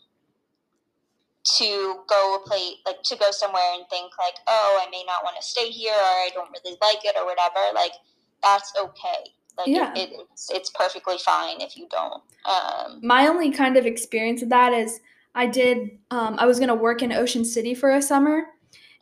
to 1.58 2.00
go 2.08 2.36
a 2.36 2.48
play 2.48 2.74
like 2.84 3.02
to 3.02 3.16
go 3.16 3.30
somewhere 3.30 3.74
and 3.74 3.84
think 3.88 4.12
like 4.18 4.34
oh 4.46 4.82
I 4.84 4.90
may 4.90 5.04
not 5.06 5.22
want 5.22 5.36
to 5.36 5.42
stay 5.42 5.68
here 5.68 5.92
or 5.92 5.96
I 5.96 6.30
don't 6.34 6.50
really 6.50 6.76
like 6.80 7.04
it 7.04 7.14
or 7.18 7.24
whatever 7.24 7.60
like 7.74 7.92
that's 8.42 8.72
okay 8.76 9.30
like 9.56 9.68
yeah. 9.68 9.92
It, 9.94 10.10
it, 10.12 10.26
it's, 10.32 10.50
it's 10.50 10.70
perfectly 10.70 11.16
fine 11.18 11.60
if 11.60 11.76
you 11.76 11.88
don't 11.90 12.22
um, 12.44 13.00
my 13.02 13.26
only 13.26 13.50
kind 13.50 13.76
of 13.76 13.86
experience 13.86 14.42
of 14.42 14.48
that 14.48 14.72
is 14.72 15.00
I 15.36 15.46
did. 15.46 15.98
Um, 16.10 16.36
I 16.38 16.46
was 16.46 16.58
gonna 16.58 16.74
work 16.74 17.02
in 17.02 17.12
Ocean 17.12 17.44
City 17.44 17.74
for 17.74 17.90
a 17.90 18.00
summer, 18.00 18.44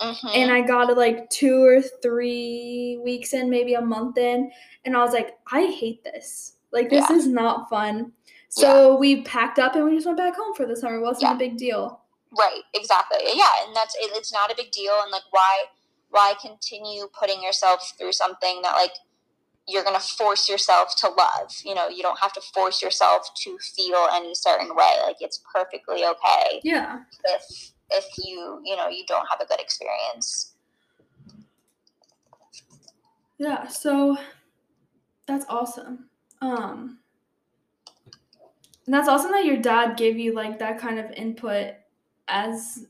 mm-hmm. 0.01 0.29
and 0.33 0.51
I 0.51 0.61
got 0.61 0.91
it 0.91 0.97
like 0.97 1.29
two 1.31 1.63
or 1.63 1.81
three 1.81 2.99
weeks 3.03 3.33
in, 3.33 3.51
maybe 3.51 3.75
a 3.75 3.81
month 3.81 4.19
in, 4.19 4.51
and 4.85 4.97
I 4.97 5.03
was 5.03 5.13
like, 5.13 5.37
I 5.51 5.67
hate 5.67 6.05
this. 6.05 6.57
Like 6.73 6.91
this 6.91 7.09
yeah. 7.09 7.17
is 7.17 7.27
not 7.27 7.69
fun. 7.71 8.13
So 8.49 8.93
yeah. 8.93 8.99
we 8.99 9.23
packed 9.23 9.59
up 9.59 9.75
and 9.75 9.85
we 9.85 9.95
just 9.95 10.07
went 10.07 10.19
back 10.19 10.35
home 10.37 10.55
for 10.55 10.67
the 10.67 10.77
summer. 10.77 10.97
It 10.97 11.03
wasn't 11.03 11.31
yeah. 11.31 11.35
a 11.35 11.39
big 11.39 11.57
deal. 11.57 12.01
Right. 12.37 12.63
Exactly. 12.75 13.19
Yeah, 13.23 13.51
and 13.67 13.75
that's 13.75 13.95
it, 13.95 14.11
it's 14.15 14.33
not 14.33 14.51
a 14.51 14.57
big 14.57 14.71
deal. 14.73 14.95
And 15.03 15.11
like, 15.11 15.23
why 15.31 15.65
why 16.11 16.35
continue 16.41 17.09
putting 17.19 17.43
yourself 17.43 17.93
through 17.99 18.13
something 18.13 18.63
that 18.63 18.73
like 18.73 18.93
you're 19.67 19.83
going 19.83 19.99
to 19.99 20.07
force 20.07 20.49
yourself 20.49 20.95
to 20.97 21.09
love. 21.09 21.51
You 21.65 21.75
know, 21.75 21.89
you 21.89 22.03
don't 22.03 22.19
have 22.21 22.33
to 22.35 22.41
force 22.53 22.83
yourself 22.83 23.29
to 23.45 23.59
feel 23.59 24.07
any 24.13 24.35
certain 24.35 24.75
way. 24.77 24.93
Like 25.05 25.17
it's 25.21 25.43
perfectly 25.53 26.05
okay. 26.05 26.61
Yeah. 26.63 27.01
If 27.25 27.73
if 27.91 28.05
you, 28.19 28.61
you 28.64 28.76
know, 28.76 28.88
you 28.88 29.05
don't 29.07 29.26
have 29.31 29.41
a 29.41 29.47
good 29.47 29.61
experience. 29.61 30.55
Yeah, 33.38 33.67
so 33.69 34.17
that's 35.26 35.45
awesome. 35.49 36.11
Um 36.41 36.99
and 38.87 38.93
that's 38.93 39.09
awesome 39.09 39.33
that 39.33 39.47
your 39.47 39.57
dad 39.57 39.97
gave 39.97 40.19
you 40.19 40.35
like 40.35 40.59
that 40.59 40.79
kind 40.79 40.99
of 40.99 41.11
input 41.12 41.75
as 42.29 42.87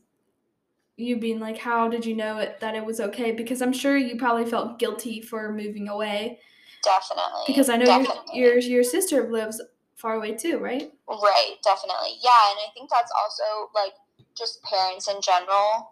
you 0.97 1.17
being 1.17 1.39
like 1.39 1.57
how 1.57 1.87
did 1.87 2.05
you 2.05 2.15
know 2.15 2.37
it 2.37 2.59
that 2.61 2.73
it 2.75 2.83
was 2.85 3.01
okay 3.01 3.31
because 3.31 3.61
i'm 3.61 3.73
sure 3.73 3.97
you 3.97 4.15
probably 4.15 4.45
felt 4.45 4.79
guilty 4.79 5.21
for 5.21 5.51
moving 5.51 5.89
away 5.89 6.39
Definitely. 6.85 7.43
Because 7.47 7.69
I 7.69 7.77
know 7.77 7.85
definitely. 7.85 8.39
your, 8.39 8.53
your 8.53 8.59
your 8.59 8.83
sister 8.83 9.27
lives 9.29 9.59
far 9.95 10.15
away 10.15 10.35
too, 10.35 10.59
right? 10.59 10.93
Right, 11.09 11.55
definitely. 11.63 12.21
Yeah, 12.21 12.51
and 12.51 12.59
I 12.61 12.69
think 12.73 12.89
that's 12.91 13.11
also 13.17 13.71
like 13.73 13.93
just 14.37 14.61
parents 14.63 15.07
in 15.07 15.21
general. 15.21 15.91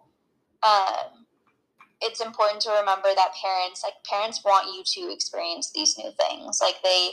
Um, 0.62 1.26
it's 2.00 2.20
important 2.20 2.60
to 2.62 2.70
remember 2.70 3.08
that 3.14 3.30
parents, 3.42 3.82
like 3.82 3.94
parents, 4.08 4.42
want 4.44 4.74
you 4.74 4.82
to 4.84 5.12
experience 5.12 5.70
these 5.72 5.96
new 5.98 6.10
things. 6.18 6.60
Like 6.60 6.76
they, 6.82 7.10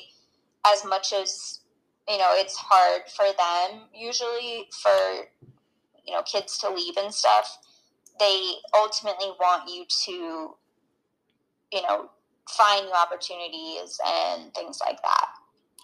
as 0.65 0.83
much 0.85 1.13
as 1.13 1.59
you 2.07 2.17
know, 2.17 2.31
it's 2.31 2.55
hard 2.57 3.03
for 3.09 3.25
them 3.25 3.87
usually 3.93 4.67
for 4.81 4.91
you 6.05 6.13
know 6.13 6.21
kids 6.23 6.57
to 6.59 6.69
leave 6.69 6.97
and 6.97 7.13
stuff. 7.13 7.57
They 8.19 8.53
ultimately 8.75 9.31
want 9.39 9.69
you 9.69 9.85
to, 10.05 10.55
you 11.71 11.81
know, 11.81 12.09
find 12.49 12.85
new 12.85 12.93
opportunities 12.93 13.99
and 14.05 14.53
things 14.53 14.79
like 14.85 15.01
that. 15.01 15.29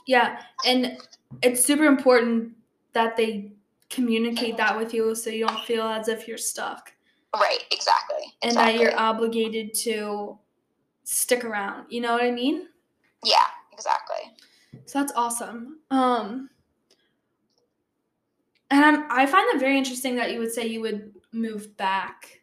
Yeah, 0.05 0.41
and 0.65 0.97
it's 1.41 1.63
super 1.63 1.85
important 1.85 2.53
that 2.93 3.17
they 3.17 3.51
communicate 3.89 4.57
that 4.57 4.77
with 4.77 4.93
you 4.93 5.15
so 5.15 5.29
you 5.29 5.47
don't 5.47 5.63
feel 5.65 5.83
as 5.83 6.07
if 6.07 6.27
you're 6.27 6.37
stuck. 6.37 6.93
Right, 7.35 7.63
exactly. 7.71 8.33
And 8.41 8.51
exactly. 8.51 8.77
that 8.77 8.81
you're 8.81 8.99
obligated 8.99 9.73
to 9.75 10.37
stick 11.03 11.43
around. 11.43 11.85
You 11.89 12.01
know 12.01 12.13
what 12.13 12.23
I 12.23 12.31
mean? 12.31 12.67
Yeah, 13.23 13.45
exactly. 13.71 14.33
So 14.85 14.99
that's 14.99 15.13
awesome. 15.15 15.79
Um 15.91 16.49
and 18.69 18.83
I'm, 18.83 19.05
I 19.09 19.25
find 19.25 19.47
it 19.55 19.59
very 19.59 19.77
interesting 19.77 20.15
that 20.17 20.33
you 20.33 20.39
would 20.39 20.51
say 20.51 20.67
you 20.67 20.81
would 20.81 21.13
move 21.31 21.77
back. 21.77 22.41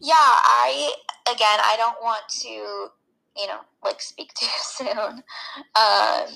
Yeah, 0.00 0.14
I 0.14 0.92
again, 1.30 1.60
I 1.60 1.76
don't 1.76 2.02
want 2.02 2.28
to 2.40 2.90
you 3.36 3.46
know, 3.46 3.60
like 3.84 4.00
speak 4.00 4.32
too 4.38 4.46
soon. 4.62 5.22
Um, 5.74 6.26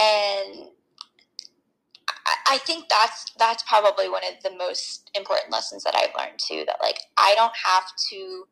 and 0.00 0.68
I 2.52 2.58
think 2.58 2.88
that's 2.90 3.32
that's 3.38 3.62
probably 3.62 4.08
one 4.08 4.22
of 4.24 4.42
the 4.42 4.56
most 4.56 5.10
important 5.14 5.50
lessons 5.50 5.84
that 5.84 5.94
I've 5.96 6.14
learned 6.18 6.38
too. 6.38 6.64
That 6.66 6.76
like 6.82 6.98
I 7.16 7.34
don't 7.34 7.54
have 7.64 7.84
to 8.10 8.44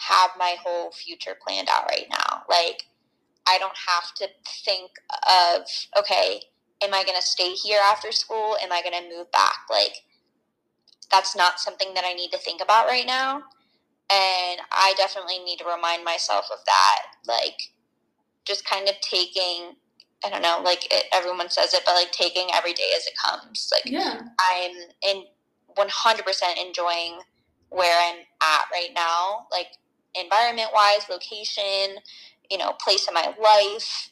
have 0.00 0.30
my 0.38 0.56
whole 0.62 0.92
future 0.92 1.36
planned 1.44 1.68
out 1.68 1.86
right 1.88 2.06
now. 2.08 2.42
Like 2.48 2.84
I 3.46 3.58
don't 3.58 3.76
have 3.88 4.14
to 4.16 4.28
think 4.64 4.90
of, 5.28 5.66
okay, 5.98 6.42
am 6.82 6.94
I 6.94 7.04
going 7.04 7.18
to 7.18 7.26
stay 7.26 7.52
here 7.52 7.80
after 7.90 8.12
school? 8.12 8.56
Am 8.62 8.72
I 8.72 8.82
going 8.82 9.02
to 9.02 9.16
move 9.16 9.30
back? 9.32 9.66
Like, 9.70 9.94
that's 11.10 11.36
not 11.36 11.60
something 11.60 11.94
that 11.94 12.04
I 12.06 12.14
need 12.14 12.30
to 12.32 12.38
think 12.38 12.62
about 12.62 12.86
right 12.86 13.06
now. 13.06 13.42
And 14.10 14.60
I 14.70 14.94
definitely 14.96 15.38
need 15.40 15.58
to 15.58 15.64
remind 15.64 16.04
myself 16.04 16.46
of 16.52 16.58
that. 16.66 17.02
Like, 17.26 17.72
just 18.44 18.64
kind 18.64 18.88
of 18.88 18.94
taking, 19.00 19.76
I 20.24 20.30
don't 20.30 20.42
know, 20.42 20.60
like 20.64 20.86
it, 20.92 21.06
everyone 21.12 21.50
says 21.50 21.74
it, 21.74 21.82
but 21.84 21.94
like 21.94 22.12
taking 22.12 22.48
every 22.54 22.72
day 22.72 22.90
as 22.96 23.06
it 23.06 23.14
comes. 23.24 23.70
Like, 23.72 23.82
Yeah. 23.86 24.20
I'm 24.38 24.72
in 25.02 25.24
100% 25.76 26.66
enjoying 26.66 27.18
where 27.70 27.96
I'm 28.10 28.20
at 28.42 28.60
right 28.72 28.90
now, 28.94 29.46
like 29.50 29.68
environment 30.14 30.70
wise, 30.74 31.08
location, 31.08 31.96
you 32.50 32.58
know, 32.58 32.72
place 32.72 33.08
in 33.08 33.14
my 33.14 33.34
life, 33.42 34.10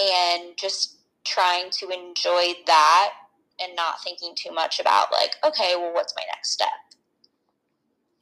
and 0.00 0.56
just 0.56 0.98
trying 1.24 1.70
to 1.70 1.88
enjoy 1.90 2.54
that 2.66 3.12
and 3.60 3.74
not 3.76 4.02
thinking 4.02 4.34
too 4.36 4.52
much 4.52 4.80
about, 4.80 5.12
like, 5.12 5.36
okay, 5.44 5.74
well, 5.76 5.92
what's 5.92 6.14
my 6.16 6.22
next 6.34 6.50
step? 6.50 6.68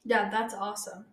Yeah, 0.05 0.29
that's 0.31 0.55
awesome. 0.55 1.07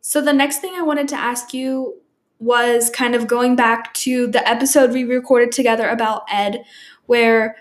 So, 0.00 0.20
the 0.20 0.32
next 0.32 0.58
thing 0.58 0.74
I 0.76 0.82
wanted 0.82 1.08
to 1.08 1.16
ask 1.16 1.54
you 1.54 2.02
was 2.44 2.90
kind 2.90 3.14
of 3.14 3.26
going 3.26 3.56
back 3.56 3.94
to 3.94 4.26
the 4.26 4.46
episode 4.46 4.92
we 4.92 5.04
recorded 5.04 5.50
together 5.50 5.88
about 5.88 6.24
Ed, 6.30 6.64
where 7.06 7.56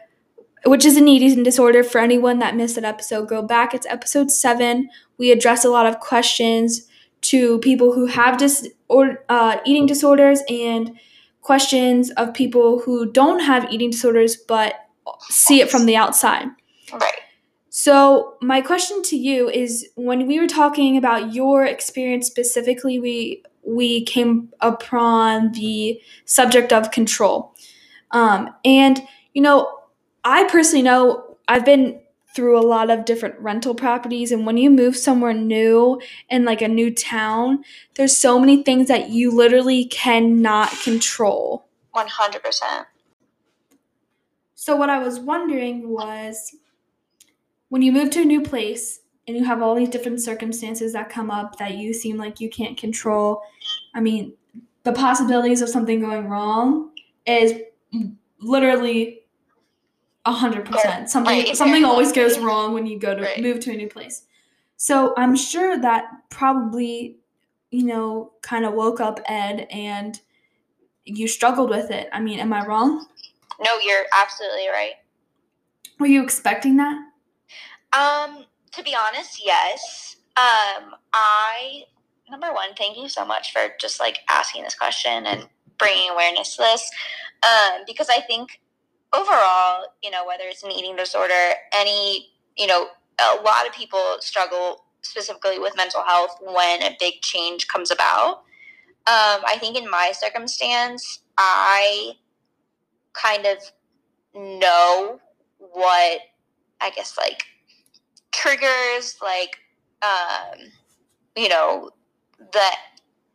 which 0.65 0.85
is 0.85 0.97
an 0.97 1.07
eating 1.07 1.43
disorder. 1.43 1.83
For 1.83 1.99
anyone 1.99 2.39
that 2.39 2.55
missed 2.55 2.75
that 2.75 2.83
episode 2.83 3.27
go 3.27 3.41
back. 3.41 3.73
It's 3.73 3.87
episode 3.87 4.29
7 4.31 4.89
we 5.17 5.31
address 5.31 5.63
a 5.63 5.69
lot 5.69 5.85
of 5.85 5.99
questions 5.99 6.87
to 7.21 7.59
people 7.59 7.93
who 7.93 8.05
have 8.07 8.37
dis- 8.37 8.69
or 8.89 9.23
uh, 9.29 9.57
eating 9.65 9.85
disorders 9.85 10.41
and 10.49 10.97
questions 11.41 12.11
of 12.11 12.33
people 12.33 12.79
who 12.79 13.11
don't 13.11 13.39
have 13.39 13.71
eating 13.71 13.89
disorders 13.89 14.35
but 14.35 14.75
see 15.29 15.61
it 15.61 15.69
from 15.69 15.85
the 15.85 15.95
outside. 15.95 16.47
Right. 16.91 17.21
so, 17.69 18.35
my 18.41 18.61
question 18.61 19.01
to 19.03 19.15
you 19.15 19.49
is 19.49 19.87
when 19.95 20.27
we 20.27 20.39
were 20.39 20.47
talking 20.47 20.97
about 20.97 21.33
your 21.33 21.65
experience 21.65 22.27
specifically, 22.27 22.99
we 22.99 23.43
we 23.65 24.03
came 24.05 24.49
upon 24.59 25.51
the 25.53 26.01
subject 26.25 26.73
of 26.73 26.91
control. 26.91 27.55
Um, 28.11 28.53
and 28.63 29.01
you 29.33 29.41
know, 29.41 29.79
I 30.23 30.43
personally 30.45 30.83
know 30.83 31.37
I've 31.47 31.65
been 31.65 31.99
through 32.33 32.57
a 32.57 32.61
lot 32.61 32.89
of 32.89 33.05
different 33.05 33.39
rental 33.39 33.75
properties 33.75 34.31
and 34.31 34.45
when 34.45 34.57
you 34.57 34.69
move 34.69 34.97
somewhere 34.97 35.33
new 35.33 36.01
in 36.29 36.45
like 36.45 36.61
a 36.61 36.67
new 36.67 36.93
town, 36.93 37.63
there's 37.95 38.17
so 38.17 38.39
many 38.39 38.63
things 38.63 38.87
that 38.87 39.09
you 39.09 39.31
literally 39.31 39.85
cannot 39.85 40.71
control. 40.83 41.67
100%. 41.95 42.85
So 44.55 44.75
what 44.75 44.89
I 44.89 44.97
was 44.97 45.19
wondering 45.19 45.89
was 45.89 46.55
when 47.69 47.81
you 47.81 47.91
move 47.91 48.09
to 48.11 48.21
a 48.21 48.25
new 48.25 48.41
place 48.41 49.01
and 49.27 49.37
you 49.37 49.43
have 49.45 49.61
all 49.61 49.75
these 49.75 49.89
different 49.89 50.21
circumstances 50.21 50.93
that 50.93 51.09
come 51.09 51.31
up 51.31 51.57
that 51.57 51.75
you 51.77 51.93
seem 51.93 52.17
like 52.17 52.39
you 52.41 52.49
can't 52.49 52.77
control, 52.77 53.41
I 53.93 54.01
mean, 54.01 54.33
the 54.83 54.91
possibilities 54.91 55.61
of 55.61 55.69
something 55.69 56.01
going 56.01 56.27
wrong 56.27 56.91
is 57.25 57.53
literally 58.39 59.21
a 60.25 60.31
hundred 60.31 60.65
percent. 60.65 61.09
Something 61.09 61.45
Right. 61.45 61.57
something 61.57 61.83
always 61.85 62.11
goes 62.11 62.37
wrong 62.39 62.73
when 62.73 62.85
you 62.85 62.99
go 62.99 63.15
to 63.15 63.21
Right. 63.21 63.41
move 63.41 63.59
to 63.61 63.71
a 63.71 63.75
new 63.75 63.87
place. 63.87 64.23
So 64.77 65.13
I'm 65.15 65.35
sure 65.35 65.77
that 65.79 66.05
probably, 66.29 67.17
you 67.71 67.83
know, 67.83 68.33
kind 68.41 68.65
of 68.65 68.73
woke 68.73 68.99
up 68.99 69.19
Ed 69.25 69.67
and 69.69 70.19
you 71.05 71.27
struggled 71.27 71.69
with 71.69 71.91
it. 71.91 72.09
I 72.11 72.19
mean, 72.19 72.39
am 72.39 72.51
I 72.51 72.65
wrong? 72.65 73.05
No, 73.63 73.79
you're 73.79 74.05
absolutely 74.17 74.67
right. 74.69 74.95
Were 75.99 76.07
you 76.07 76.23
expecting 76.23 76.77
that? 76.77 76.97
Um, 77.93 78.45
to 78.75 78.83
be 78.83 78.95
honest, 78.95 79.41
yes. 79.43 80.17
Um, 80.35 80.95
I 81.13 81.83
number 82.29 82.51
one, 82.53 82.73
thank 82.75 82.97
you 82.97 83.07
so 83.07 83.25
much 83.25 83.51
for 83.51 83.61
just 83.79 83.99
like 83.99 84.19
asking 84.29 84.63
this 84.63 84.75
question 84.75 85.25
and 85.25 85.47
bringing 85.77 86.09
awareness 86.09 86.55
to 86.55 86.63
this. 86.63 86.89
Um, 87.43 87.81
because 87.85 88.09
I 88.09 88.21
think 88.21 88.61
overall, 89.13 89.85
you 90.01 90.09
know, 90.09 90.25
whether 90.25 90.45
it's 90.45 90.63
an 90.63 90.71
eating 90.71 90.95
disorder, 90.95 91.53
any, 91.73 92.29
you 92.57 92.67
know, 92.67 92.87
a 93.19 93.41
lot 93.41 93.67
of 93.67 93.73
people 93.73 94.17
struggle 94.19 94.85
specifically 95.01 95.59
with 95.59 95.75
mental 95.77 96.03
health 96.03 96.37
when 96.41 96.81
a 96.81 96.95
big 96.99 97.21
change 97.21 97.67
comes 97.67 97.91
about. 97.91 98.37
Um, 99.05 99.43
I 99.45 99.57
think 99.59 99.77
in 99.77 99.89
my 99.89 100.13
circumstance, 100.15 101.19
I 101.37 102.13
kind 103.13 103.45
of 103.45 103.57
know 104.33 105.19
what 105.59 106.21
I 106.81 106.89
guess 106.89 107.17
like 107.17 107.43
triggers 108.33 109.17
like 109.21 109.57
um, 110.01 110.59
you 111.35 111.49
know 111.49 111.89
the 112.39 112.69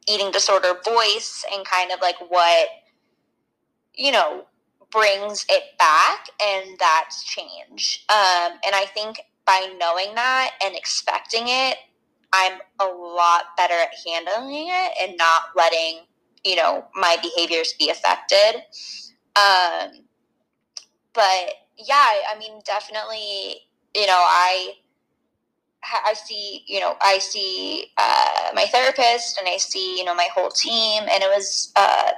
eating 0.08 0.30
disorder 0.30 0.74
voice 0.84 1.44
and 1.52 1.64
kind 1.64 1.90
of 1.92 2.00
like 2.00 2.16
what 2.28 2.68
you 3.94 4.12
know 4.12 4.44
brings 4.90 5.44
it 5.50 5.62
back 5.78 6.26
and 6.42 6.78
that's 6.78 7.24
change 7.24 8.04
um, 8.08 8.52
and 8.64 8.74
i 8.74 8.84
think 8.94 9.20
by 9.44 9.66
knowing 9.78 10.14
that 10.14 10.50
and 10.64 10.74
expecting 10.74 11.44
it 11.46 11.76
i'm 12.32 12.58
a 12.80 12.86
lot 12.86 13.44
better 13.56 13.74
at 13.74 13.90
handling 14.06 14.66
it 14.68 14.92
and 15.00 15.16
not 15.18 15.42
letting 15.56 16.00
you 16.44 16.56
know 16.56 16.84
my 16.94 17.16
behaviors 17.22 17.74
be 17.78 17.90
affected. 17.90 18.62
Um, 19.36 20.04
but 21.12 21.54
yeah 21.76 22.06
i 22.32 22.38
mean 22.38 22.60
definitely 22.64 23.60
you 23.94 24.06
know 24.06 24.18
i 24.18 24.72
I 25.84 26.14
see, 26.14 26.64
you 26.66 26.80
know, 26.80 26.96
I 27.00 27.18
see 27.18 27.86
uh, 27.96 28.50
my 28.54 28.66
therapist 28.66 29.38
and 29.38 29.48
I 29.48 29.56
see, 29.58 29.98
you 29.98 30.04
know, 30.04 30.14
my 30.14 30.28
whole 30.34 30.50
team, 30.50 31.02
and 31.02 31.22
it 31.22 31.28
was, 31.28 31.72
uh, 31.76 32.10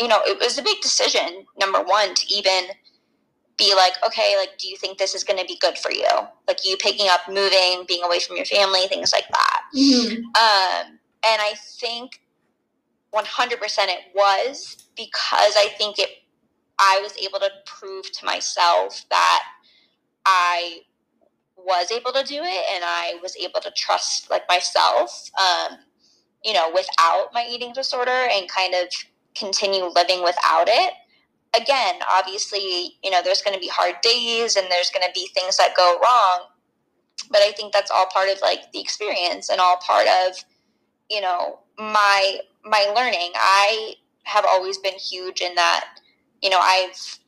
you 0.00 0.08
know, 0.08 0.20
it 0.24 0.38
was 0.40 0.58
a 0.58 0.62
big 0.62 0.80
decision. 0.80 1.46
Number 1.60 1.82
one, 1.82 2.14
to 2.14 2.26
even 2.32 2.64
be 3.58 3.74
like, 3.74 3.92
okay, 4.06 4.36
like, 4.38 4.56
do 4.58 4.68
you 4.68 4.76
think 4.76 4.98
this 4.98 5.14
is 5.14 5.24
going 5.24 5.38
to 5.38 5.44
be 5.44 5.58
good 5.60 5.76
for 5.76 5.90
you? 5.90 6.08
Like, 6.46 6.64
you 6.64 6.76
picking 6.76 7.08
up, 7.08 7.20
moving, 7.28 7.84
being 7.86 8.04
away 8.04 8.20
from 8.20 8.36
your 8.36 8.46
family, 8.46 8.86
things 8.88 9.12
like 9.12 9.28
that. 9.28 9.62
Mm-hmm. 9.76 10.24
Um, 10.24 10.98
and 11.24 11.42
I 11.42 11.54
think 11.80 12.20
100% 13.14 13.58
it 13.88 14.14
was 14.14 14.86
because 14.96 15.54
I 15.56 15.68
think 15.76 15.98
it, 15.98 16.10
I 16.78 17.00
was 17.02 17.16
able 17.18 17.40
to 17.40 17.50
prove 17.66 18.10
to 18.12 18.24
myself 18.24 19.04
that 19.10 19.42
I 20.24 20.82
was 21.68 21.92
able 21.92 22.12
to 22.12 22.24
do 22.24 22.40
it 22.42 22.64
and 22.72 22.82
I 22.84 23.18
was 23.22 23.36
able 23.36 23.60
to 23.60 23.70
trust 23.76 24.30
like 24.30 24.48
myself, 24.48 25.30
um, 25.38 25.78
you 26.42 26.54
know, 26.54 26.70
without 26.74 27.28
my 27.34 27.46
eating 27.48 27.72
disorder 27.74 28.26
and 28.32 28.48
kind 28.50 28.74
of 28.74 28.88
continue 29.36 29.84
living 29.84 30.24
without 30.24 30.68
it. 30.68 30.94
Again, 31.54 31.96
obviously, 32.10 32.96
you 33.04 33.10
know, 33.10 33.20
there's 33.22 33.42
going 33.42 33.54
to 33.54 33.60
be 33.60 33.68
hard 33.68 33.96
days 34.02 34.56
and 34.56 34.66
there's 34.70 34.90
going 34.90 35.06
to 35.06 35.12
be 35.14 35.28
things 35.34 35.58
that 35.58 35.76
go 35.76 35.98
wrong, 36.02 36.48
but 37.30 37.40
I 37.42 37.52
think 37.52 37.72
that's 37.72 37.90
all 37.90 38.06
part 38.06 38.30
of 38.30 38.40
like 38.40 38.72
the 38.72 38.80
experience 38.80 39.50
and 39.50 39.60
all 39.60 39.76
part 39.76 40.06
of, 40.26 40.36
you 41.10 41.20
know, 41.20 41.60
my 41.78 42.38
my 42.64 42.92
learning. 42.94 43.32
I 43.34 43.94
have 44.24 44.44
always 44.48 44.78
been 44.78 44.94
huge 44.94 45.40
in 45.40 45.54
that, 45.54 45.86
you 46.42 46.50
know, 46.50 46.58
I've 46.60 47.18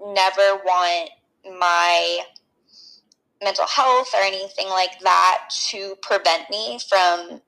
never 0.00 0.62
want 0.64 1.10
my 1.58 2.20
mental 3.42 3.66
health 3.66 4.10
or 4.14 4.22
anything 4.22 4.68
like 4.68 4.98
that 5.00 5.48
to 5.70 5.96
prevent 6.02 6.50
me 6.50 6.78
from 6.88 7.40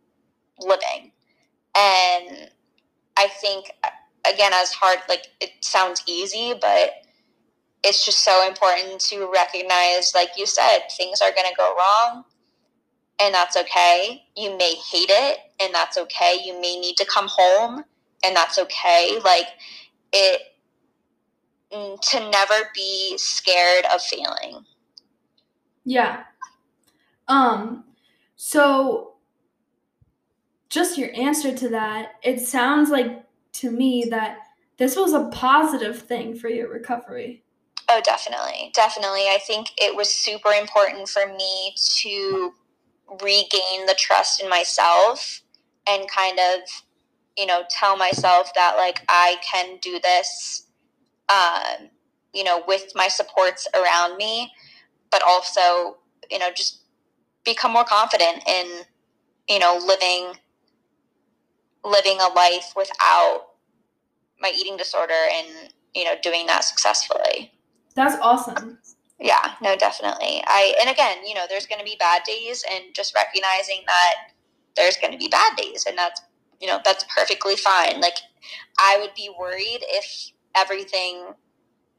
living. 0.61 1.13
And 1.77 2.51
I 3.17 3.29
think, 3.41 3.73
again, 4.27 4.53
as 4.55 4.73
hard, 4.73 4.99
like 5.09 5.27
it 5.41 5.51
sounds 5.63 6.03
easy, 6.07 6.55
but 6.61 6.91
it's 7.83 8.05
just 8.05 8.25
so 8.25 8.47
important 8.47 9.01
to 9.01 9.31
recognize, 9.33 10.13
like 10.15 10.31
you 10.37 10.47
said, 10.47 10.81
things 10.97 11.21
are 11.21 11.31
going 11.33 11.49
to 11.49 11.57
go 11.57 11.75
wrong. 11.77 12.25
And 13.21 13.35
that's 13.35 13.57
okay. 13.57 14.25
You 14.37 14.57
may 14.57 14.75
hate 14.91 15.11
it, 15.11 15.39
and 15.61 15.75
that's 15.75 15.99
okay. 15.99 16.41
You 16.45 16.61
may 16.61 16.79
need 16.79 16.97
to 16.97 17.07
come 17.07 17.29
home, 17.29 17.85
and 18.25 18.35
that's 18.37 18.59
okay. 18.59 19.19
Like, 19.25 19.47
it, 20.13 20.43
mm, 21.73 22.01
to 22.11 22.31
never 22.31 22.71
be 22.75 23.17
scared 23.19 23.85
of 23.95 24.03
failing. 24.03 24.65
Yeah. 25.85 26.25
Um 27.29 27.85
so 28.37 29.15
just 30.69 30.97
your 30.97 31.11
answer 31.15 31.55
to 31.55 31.69
that, 31.69 32.13
it 32.23 32.41
sounds 32.41 32.91
like 32.91 33.25
to 33.53 33.71
me 33.71 34.07
that 34.11 34.39
this 34.79 34.97
was 34.97 35.13
a 35.13 35.29
positive 35.33 36.01
thing 36.01 36.35
for 36.35 36.49
your 36.49 36.69
recovery. 36.69 37.45
Oh, 37.89 38.01
definitely. 38.03 38.71
Definitely. 38.75 39.29
I 39.29 39.39
think 39.47 39.69
it 39.77 39.95
was 39.95 40.09
super 40.09 40.51
important 40.51 41.09
for 41.09 41.27
me 41.27 41.75
to 42.01 42.55
regain 43.23 43.87
the 43.87 43.95
trust 43.99 44.43
in 44.43 44.49
myself 44.49 45.43
and 45.87 46.09
kind 46.09 46.39
of, 46.39 46.61
you 47.37 47.45
know, 47.45 47.65
tell 47.69 47.97
myself 47.97 48.51
that 48.55 48.77
like 48.77 49.03
I 49.09 49.37
can 49.43 49.77
do 49.83 50.01
this, 50.03 50.67
um, 51.29 51.91
you 52.33 52.45
know, 52.45 52.63
with 52.67 52.93
my 52.95 53.09
supports 53.09 53.69
around 53.75 54.17
me, 54.17 54.51
but 55.13 55.23
also, 55.25 55.99
you 56.31 56.41
know, 56.41 56.51
just 56.53 56.81
become 57.45 57.73
more 57.73 57.85
confident 57.85 58.43
in, 58.49 58.67
you 59.49 59.61
know, 59.61 59.79
living 59.87 60.35
living 61.85 62.19
a 62.21 62.29
life 62.33 62.73
without 62.77 63.47
my 64.41 64.53
eating 64.57 64.77
disorder 64.77 65.15
and 65.33 65.73
you 65.95 66.05
know 66.05 66.15
doing 66.23 66.47
that 66.47 66.65
successfully. 66.65 67.53
That's 67.95 68.17
awesome. 68.21 68.79
yeah 69.21 69.55
no 69.63 69.77
definitely. 69.77 70.43
I 70.47 70.75
and 70.81 70.91
again 70.91 71.27
you 71.27 71.35
know 71.35 71.45
there's 71.49 71.67
going 71.67 71.79
to 71.79 71.85
be 71.85 71.97
bad 71.99 72.23
days 72.25 72.65
and 72.71 72.95
just 72.95 73.15
recognizing 73.15 73.83
that 73.87 74.15
there's 74.77 74.97
going 74.97 75.13
to 75.13 75.19
be 75.19 75.29
bad 75.29 75.57
days 75.57 75.85
and 75.89 75.97
that's 75.97 76.21
you 76.61 76.67
know 76.67 76.81
that's 76.85 77.05
perfectly 77.15 77.57
fine. 77.57 78.01
Like 78.01 78.17
i 78.79 78.99
would 79.01 79.15
be 79.15 79.31
worried 79.39 79.81
if 79.83 80.33
everything 80.55 81.33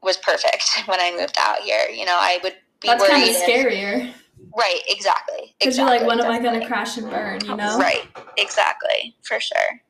was 0.02 0.16
perfect 0.18 0.64
when 0.86 1.00
i 1.00 1.10
moved 1.16 1.36
out 1.38 1.60
here. 1.60 1.88
You 1.88 2.04
know 2.04 2.18
i 2.18 2.38
would 2.42 2.56
be 2.84 2.88
That's 2.88 3.06
kind 3.06 3.22
of 3.22 3.28
if- 3.28 3.42
scarier 3.42 4.12
right 4.56 4.80
exactly 4.88 5.54
because 5.58 5.74
exactly, 5.74 5.98
you're 5.98 6.06
like, 6.06 6.06
when 6.06 6.20
am 6.24 6.30
I 6.30 6.38
going 6.38 6.60
to 6.60 6.66
crash 6.66 6.96
and 6.96 7.10
burn? 7.10 7.40
You 7.44 7.56
know? 7.56 7.78
right 7.78 8.06
exactly 8.36 9.16
for 9.22 9.40
sure 9.40 9.80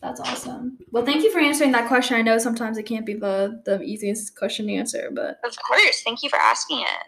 That's 0.00 0.20
awesome. 0.20 0.78
Well, 0.92 1.04
thank 1.04 1.24
you 1.24 1.32
for 1.32 1.40
answering 1.40 1.72
that 1.72 1.88
question. 1.88 2.16
I 2.16 2.22
know 2.22 2.38
sometimes 2.38 2.78
it 2.78 2.84
can't 2.84 3.06
be 3.06 3.14
the 3.14 3.62
the 3.64 3.82
easiest 3.82 4.36
question 4.36 4.66
to 4.68 4.74
answer, 4.74 5.10
but 5.12 5.40
of 5.42 5.56
course 5.66 6.02
thank 6.02 6.22
you 6.22 6.28
for 6.28 6.38
asking 6.38 6.80
it 6.80 7.06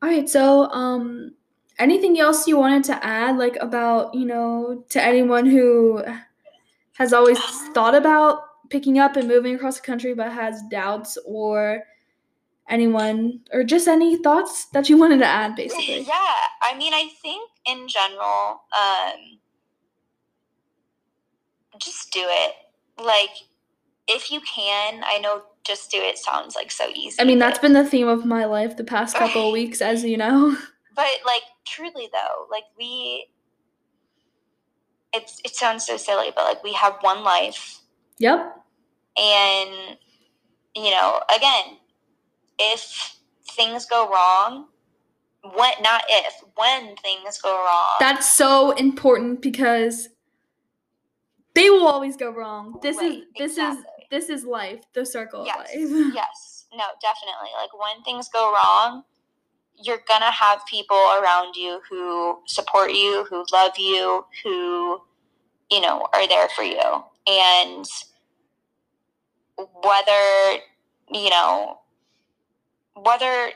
all 0.00 0.08
right. 0.08 0.28
So, 0.28 0.70
um, 0.70 1.34
anything 1.78 2.18
else 2.20 2.46
you 2.46 2.56
wanted 2.56 2.84
to 2.84 3.04
add, 3.04 3.36
like 3.36 3.56
about 3.60 4.14
you 4.14 4.26
know, 4.26 4.84
to 4.90 5.02
anyone 5.02 5.46
who 5.46 6.04
has 6.94 7.12
always 7.12 7.38
thought 7.74 7.94
about 7.94 8.42
picking 8.70 8.98
up 8.98 9.16
and 9.16 9.26
moving 9.26 9.54
across 9.54 9.80
the 9.80 9.86
country 9.86 10.14
but 10.14 10.30
has 10.32 10.62
doubts, 10.70 11.18
or 11.26 11.82
anyone, 12.68 13.40
or 13.52 13.64
just 13.64 13.88
any 13.88 14.16
thoughts 14.16 14.66
that 14.72 14.88
you 14.88 14.96
wanted 14.96 15.18
to 15.18 15.26
add, 15.26 15.56
basically. 15.56 16.00
Yeah, 16.00 16.34
I 16.62 16.76
mean, 16.76 16.92
I 16.94 17.08
think 17.22 17.50
in 17.66 17.88
general, 17.88 18.62
um, 18.76 19.38
just 21.78 22.12
do 22.12 22.20
it. 22.22 22.54
Like, 23.02 23.30
if 24.06 24.30
you 24.30 24.40
can, 24.40 25.02
I 25.04 25.18
know 25.18 25.42
just 25.64 25.90
do 25.90 25.98
it 26.00 26.16
sounds 26.18 26.56
like 26.56 26.70
so 26.70 26.88
easy. 26.94 27.20
I 27.20 27.24
mean, 27.24 27.38
that's 27.38 27.58
been 27.58 27.74
the 27.74 27.84
theme 27.84 28.08
of 28.08 28.24
my 28.24 28.46
life 28.46 28.76
the 28.76 28.84
past 28.84 29.16
couple 29.18 29.46
of 29.48 29.52
weeks, 29.52 29.80
as 29.80 30.04
you 30.04 30.16
know. 30.16 30.56
But 30.94 31.06
like, 31.24 31.42
truly 31.64 32.08
though, 32.12 32.46
like 32.50 32.64
we, 32.76 33.28
it's 35.12 35.40
it 35.44 35.54
sounds 35.54 35.86
so 35.86 35.96
silly, 35.96 36.32
but 36.34 36.42
like 36.44 36.64
we 36.64 36.72
have 36.72 36.94
one 37.02 37.22
life, 37.22 37.78
Yep. 38.18 38.56
and 39.16 39.96
you 40.74 40.90
know, 40.90 41.20
again, 41.32 41.76
if 42.58 43.16
things 43.50 43.86
go 43.86 44.08
wrong, 44.08 44.66
when 45.42 45.72
not 45.80 46.02
if 46.08 46.34
when 46.56 46.96
things 46.96 47.40
go 47.40 47.54
wrong, 47.56 47.96
That's 48.00 48.32
so 48.32 48.72
important 48.72 49.40
because 49.40 50.08
they 51.54 51.70
will 51.70 51.86
always 51.86 52.16
go 52.16 52.30
wrong. 52.30 52.78
This 52.82 52.96
is 52.96 53.02
Right, 53.02 53.22
this 53.36 53.58
is 53.58 53.78
this 54.10 54.28
is 54.28 54.44
life, 54.44 54.80
the 54.94 55.04
circle 55.04 55.44
yes, 55.44 55.74
of 55.74 55.90
life. 55.90 56.12
yes, 56.14 56.66
no, 56.72 56.84
definitely. 57.00 57.50
Like 57.60 57.72
when 57.78 58.02
things 58.04 58.28
go 58.28 58.52
wrong, 58.52 59.04
you're 59.76 60.02
gonna 60.08 60.30
have 60.30 60.64
people 60.66 60.96
around 60.96 61.54
you 61.54 61.80
who 61.88 62.38
support 62.46 62.92
you, 62.92 63.26
who 63.30 63.44
love 63.52 63.72
you, 63.78 64.24
who 64.42 65.00
you 65.70 65.80
know 65.80 66.06
are 66.12 66.26
there 66.26 66.48
for 66.48 66.62
you, 66.62 67.04
and 67.26 67.84
whether 69.56 70.58
you 71.10 71.30
know 71.30 71.78
whether 73.04 73.50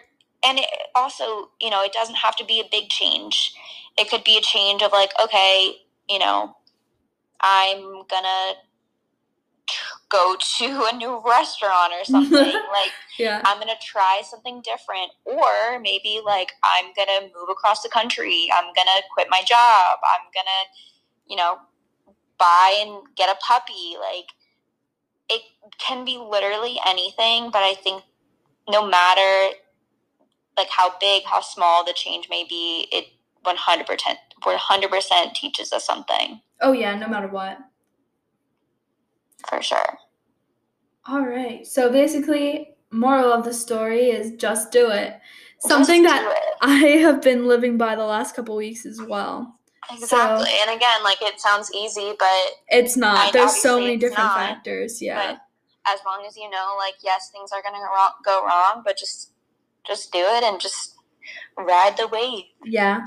and 0.45 0.59
it 0.59 0.67
also 0.95 1.51
you 1.61 1.71
know 1.71 1.83
it 1.83 1.93
doesn't 1.93 2.17
have 2.17 2.37
to 2.37 2.45
be 2.45 2.61
a 2.61 2.69
big 2.71 2.89
change. 2.91 3.53
It 3.99 4.11
could 4.11 4.25
be 4.25 4.39
a 4.39 4.43
change 4.43 4.83
of 4.83 4.93
like 4.93 5.13
okay 5.23 5.77
you 6.09 6.19
know 6.19 6.57
i'm 7.43 8.05
gonna 8.09 8.55
go 10.11 10.37
to 10.59 10.89
a 10.93 10.97
new 10.97 11.23
restaurant 11.27 11.93
or 11.95 12.05
something. 12.05 12.53
Like 12.73 12.93
Yeah. 13.19 13.43
i'm 13.45 13.59
gonna 13.59 13.75
try 13.83 14.23
something 14.25 14.63
different. 14.63 15.13
Or 15.25 15.81
maybe 15.81 16.21
like 16.25 16.53
i'm 16.65 16.93
gonna 16.97 17.29
move 17.35 17.49
across 17.51 17.83
the 17.83 17.91
country. 17.91 18.49
I'm 18.55 18.67
gonna 18.75 19.01
quit 19.15 19.29
my 19.31 19.43
job. 19.47 19.99
I'm 20.05 20.27
gonna 20.35 20.63
you 21.27 21.37
know 21.37 21.59
buy 22.39 22.77
and 22.83 23.03
get 23.17 23.31
a 23.31 23.39
puppy. 23.47 23.97
Like 24.01 24.27
it 25.31 25.43
can 25.79 26.07
be 26.07 26.19
literally 26.19 26.79
anything 26.87 27.51
but 27.53 27.61
i 27.65 27.75
think 27.75 28.05
no 28.69 28.87
matter 28.89 29.57
like 30.57 30.69
how 30.71 30.93
big 31.01 31.25
how 31.25 31.41
small 31.41 31.85
the 31.85 31.93
change 31.93 32.29
may 32.31 32.45
be 32.49 32.89
it 32.93 33.07
100% 33.45 34.17
100% 34.45 35.35
teaches 35.35 35.73
us 35.73 35.85
something 35.87 36.41
Oh 36.61 36.73
yeah, 36.73 36.95
no 36.97 37.09
matter 37.09 37.29
what. 37.29 37.59
for 39.49 39.61
sure 39.63 39.99
All 41.07 41.27
right. 41.27 41.67
So 41.67 41.91
basically, 41.91 42.77
moral 42.93 43.33
of 43.33 43.45
the 43.45 43.53
story 43.53 44.11
is 44.11 44.37
just 44.37 44.71
do 44.71 44.89
it. 44.91 45.19
Something 45.59 46.05
that 46.05 46.23
it. 46.23 46.55
I 46.61 46.77
have 47.03 47.21
been 47.23 47.47
living 47.49 47.77
by 47.77 47.97
the 47.97 48.05
last 48.05 48.37
couple 48.37 48.55
weeks 48.57 48.87
as 48.87 49.01
well. 49.03 49.59
exactly 49.91 50.49
and 50.63 50.77
again 50.77 51.03
like 51.03 51.21
it 51.23 51.41
sounds 51.41 51.73
easy 51.75 52.13
but 52.19 52.29
It's 52.69 52.97
not. 52.97 53.17
I- 53.19 53.31
There's 53.33 53.57
so 53.57 53.81
many 53.81 53.97
different 53.97 54.29
not, 54.31 54.37
factors. 54.37 55.03
Yeah. 55.03 55.39
As 55.87 56.01
long 56.07 56.25
as 56.27 56.37
you 56.37 56.49
know 56.49 56.75
like 56.79 56.95
yes 57.03 57.31
things 57.31 57.51
are 57.53 57.63
gonna 57.63 57.79
go 58.25 58.45
wrong, 58.45 58.83
but 58.85 58.97
just 58.97 59.33
just 59.87 60.13
do 60.13 60.21
it 60.21 60.45
and 60.45 60.61
just 60.61 60.95
ride 61.57 61.97
the 61.97 62.09
wave 62.09 62.45
Yeah. 62.65 63.05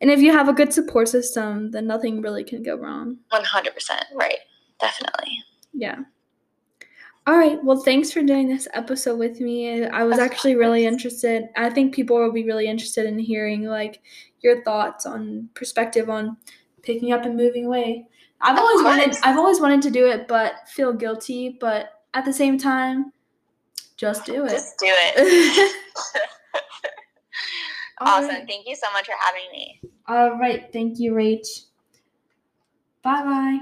And 0.00 0.10
if 0.10 0.20
you 0.20 0.30
have 0.32 0.48
a 0.48 0.52
good 0.52 0.72
support 0.72 1.08
system, 1.08 1.70
then 1.70 1.86
nothing 1.86 2.20
really 2.20 2.44
can 2.44 2.62
go 2.62 2.76
wrong. 2.76 3.18
100% 3.32 3.74
right 4.14 4.38
definitely 4.80 5.38
Yeah. 5.72 6.00
All 7.26 7.36
right. 7.36 7.62
Well, 7.64 7.78
thanks 7.82 8.12
for 8.12 8.22
doing 8.22 8.46
this 8.48 8.68
episode 8.72 9.18
with 9.18 9.40
me. 9.40 9.84
I 9.84 10.04
was 10.04 10.18
Of 10.18 10.24
actually 10.24 10.54
really 10.54 10.86
interested. 10.86 11.48
I 11.56 11.70
think 11.70 11.92
people 11.92 12.16
will 12.16 12.30
be 12.30 12.44
really 12.44 12.68
interested 12.68 13.04
in 13.04 13.18
hearing 13.18 13.64
like 13.64 14.00
your 14.42 14.62
thoughts 14.62 15.06
on 15.06 15.48
perspective 15.54 16.08
on 16.08 16.36
picking 16.82 17.12
up 17.12 17.24
and 17.24 17.36
moving 17.36 17.66
away. 17.66 18.06
I've 18.40 18.54
Of 18.56 18.60
always 18.60 18.84
wanted. 18.84 19.16
I've 19.24 19.38
always 19.38 19.60
wanted 19.60 19.82
to 19.82 19.90
do 19.90 20.06
it 20.06 20.28
but 20.28 20.68
feel 20.68 20.92
guilty, 20.92 21.56
but 21.58 21.95
at 22.16 22.24
the 22.24 22.32
same 22.32 22.58
time 22.58 23.12
just 23.96 24.24
do 24.24 24.44
it. 24.44 24.50
just 24.50 24.76
do 24.78 24.86
it 24.88 25.16
awesome 28.00 28.28
right. 28.28 28.46
thank 28.48 28.66
you 28.66 28.74
so 28.74 28.90
much 28.92 29.06
for 29.06 29.14
having 29.20 29.44
me 29.52 29.80
All 30.08 30.38
right. 30.38 30.72
Thank 30.72 30.98
you, 31.00 31.12
Rach. 31.12 31.64
Bye-bye. 33.02 33.58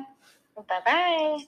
bye 0.69 0.81
bye 0.85 1.39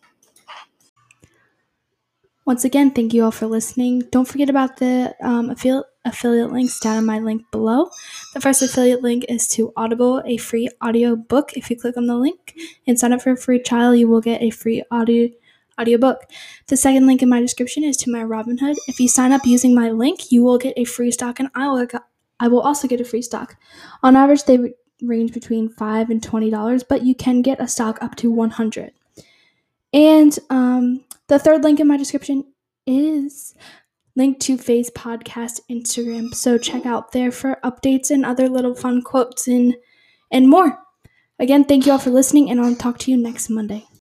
Once 2.47 2.65
again, 2.65 2.91
thank 2.91 3.13
you 3.13 3.25
all 3.25 3.31
for 3.31 3.47
listening. 3.47 4.01
Don't 4.11 4.27
forget 4.29 4.49
about 4.49 4.79
the 4.79 5.15
um, 5.21 5.51
affiliate 5.51 5.85
affiliate 6.05 6.53
links 6.53 6.79
down 6.81 6.99
in 6.99 7.05
my 7.05 7.19
link 7.19 7.43
below. 7.51 7.91
The 8.33 8.41
first 8.41 8.63
affiliate 8.63 9.03
link 9.03 9.25
is 9.29 9.49
to 9.49 9.73
Audible, 9.77 10.23
a 10.25 10.37
free 10.37 10.69
audio 10.81 11.17
book. 11.17 11.53
If 11.55 11.69
you 11.69 11.77
click 11.77 11.97
on 11.97 12.07
the 12.07 12.17
link 12.17 12.55
and 12.87 12.99
sign 12.99 13.13
up 13.13 13.21
for 13.21 13.33
a 13.33 13.37
free 13.37 13.59
trial, 13.59 13.95
you 13.95 14.09
will 14.09 14.21
get 14.23 14.41
a 14.41 14.51
free 14.51 14.83
audio 14.91 15.29
audiobook. 15.81 16.19
The 16.69 16.77
second 16.77 17.07
link 17.07 17.23
in 17.23 17.29
my 17.29 17.41
description 17.41 17.85
is 17.85 17.97
to 17.99 18.11
my 18.11 18.23
Robinhood. 18.23 18.77
If 18.89 19.01
you 19.01 19.09
sign 19.09 19.33
up 19.33 19.47
using 19.47 19.75
my 19.75 19.91
link, 19.91 20.33
you 20.33 20.43
will 20.43 20.59
get 20.59 20.75
a 20.77 20.85
free 20.85 21.11
stock, 21.11 21.41
and 21.41 21.51
I 21.55 21.69
will 21.69 21.89
I 22.39 22.49
will 22.49 22.61
also 22.61 22.87
get 22.87 23.01
a 23.01 23.05
free 23.05 23.23
stock. 23.23 23.57
On 24.03 24.17
average, 24.17 24.45
they 24.45 24.75
range 25.03 25.33
between 25.33 25.69
five 25.69 26.11
and 26.11 26.23
twenty 26.23 26.51
dollars, 26.51 26.83
but 26.83 27.03
you 27.03 27.15
can 27.15 27.43
get 27.43 27.61
a 27.61 27.69
stock 27.69 27.99
up 28.03 28.15
to 28.17 28.31
one 28.31 28.51
hundred. 28.51 28.93
And 29.93 30.39
um, 30.51 31.05
the 31.29 31.39
third 31.39 31.65
link 31.65 31.81
in 31.81 31.87
my 31.87 31.97
description 31.97 32.45
is 32.87 33.55
linked 34.15 34.41
to 34.41 34.59
Phased 34.59 34.95
podcast 34.95 35.61
Instagram. 35.71 36.35
So 36.35 36.59
check 36.59 36.87
out 36.87 37.13
there 37.13 37.31
for 37.33 37.59
updates 37.65 38.11
and 38.11 38.25
other 38.25 38.49
little 38.49 38.75
fun 38.75 39.03
quotes 39.03 39.49
and 39.49 39.75
and 40.31 40.49
more. 40.49 40.79
Again, 41.39 41.65
thank 41.65 41.87
you 41.87 41.93
all 41.93 41.99
for 41.99 42.11
listening, 42.11 42.51
and 42.51 42.61
I'll 42.61 42.75
talk 42.75 42.99
to 43.01 43.11
you 43.11 43.17
next 43.17 43.49
Monday. 43.49 43.87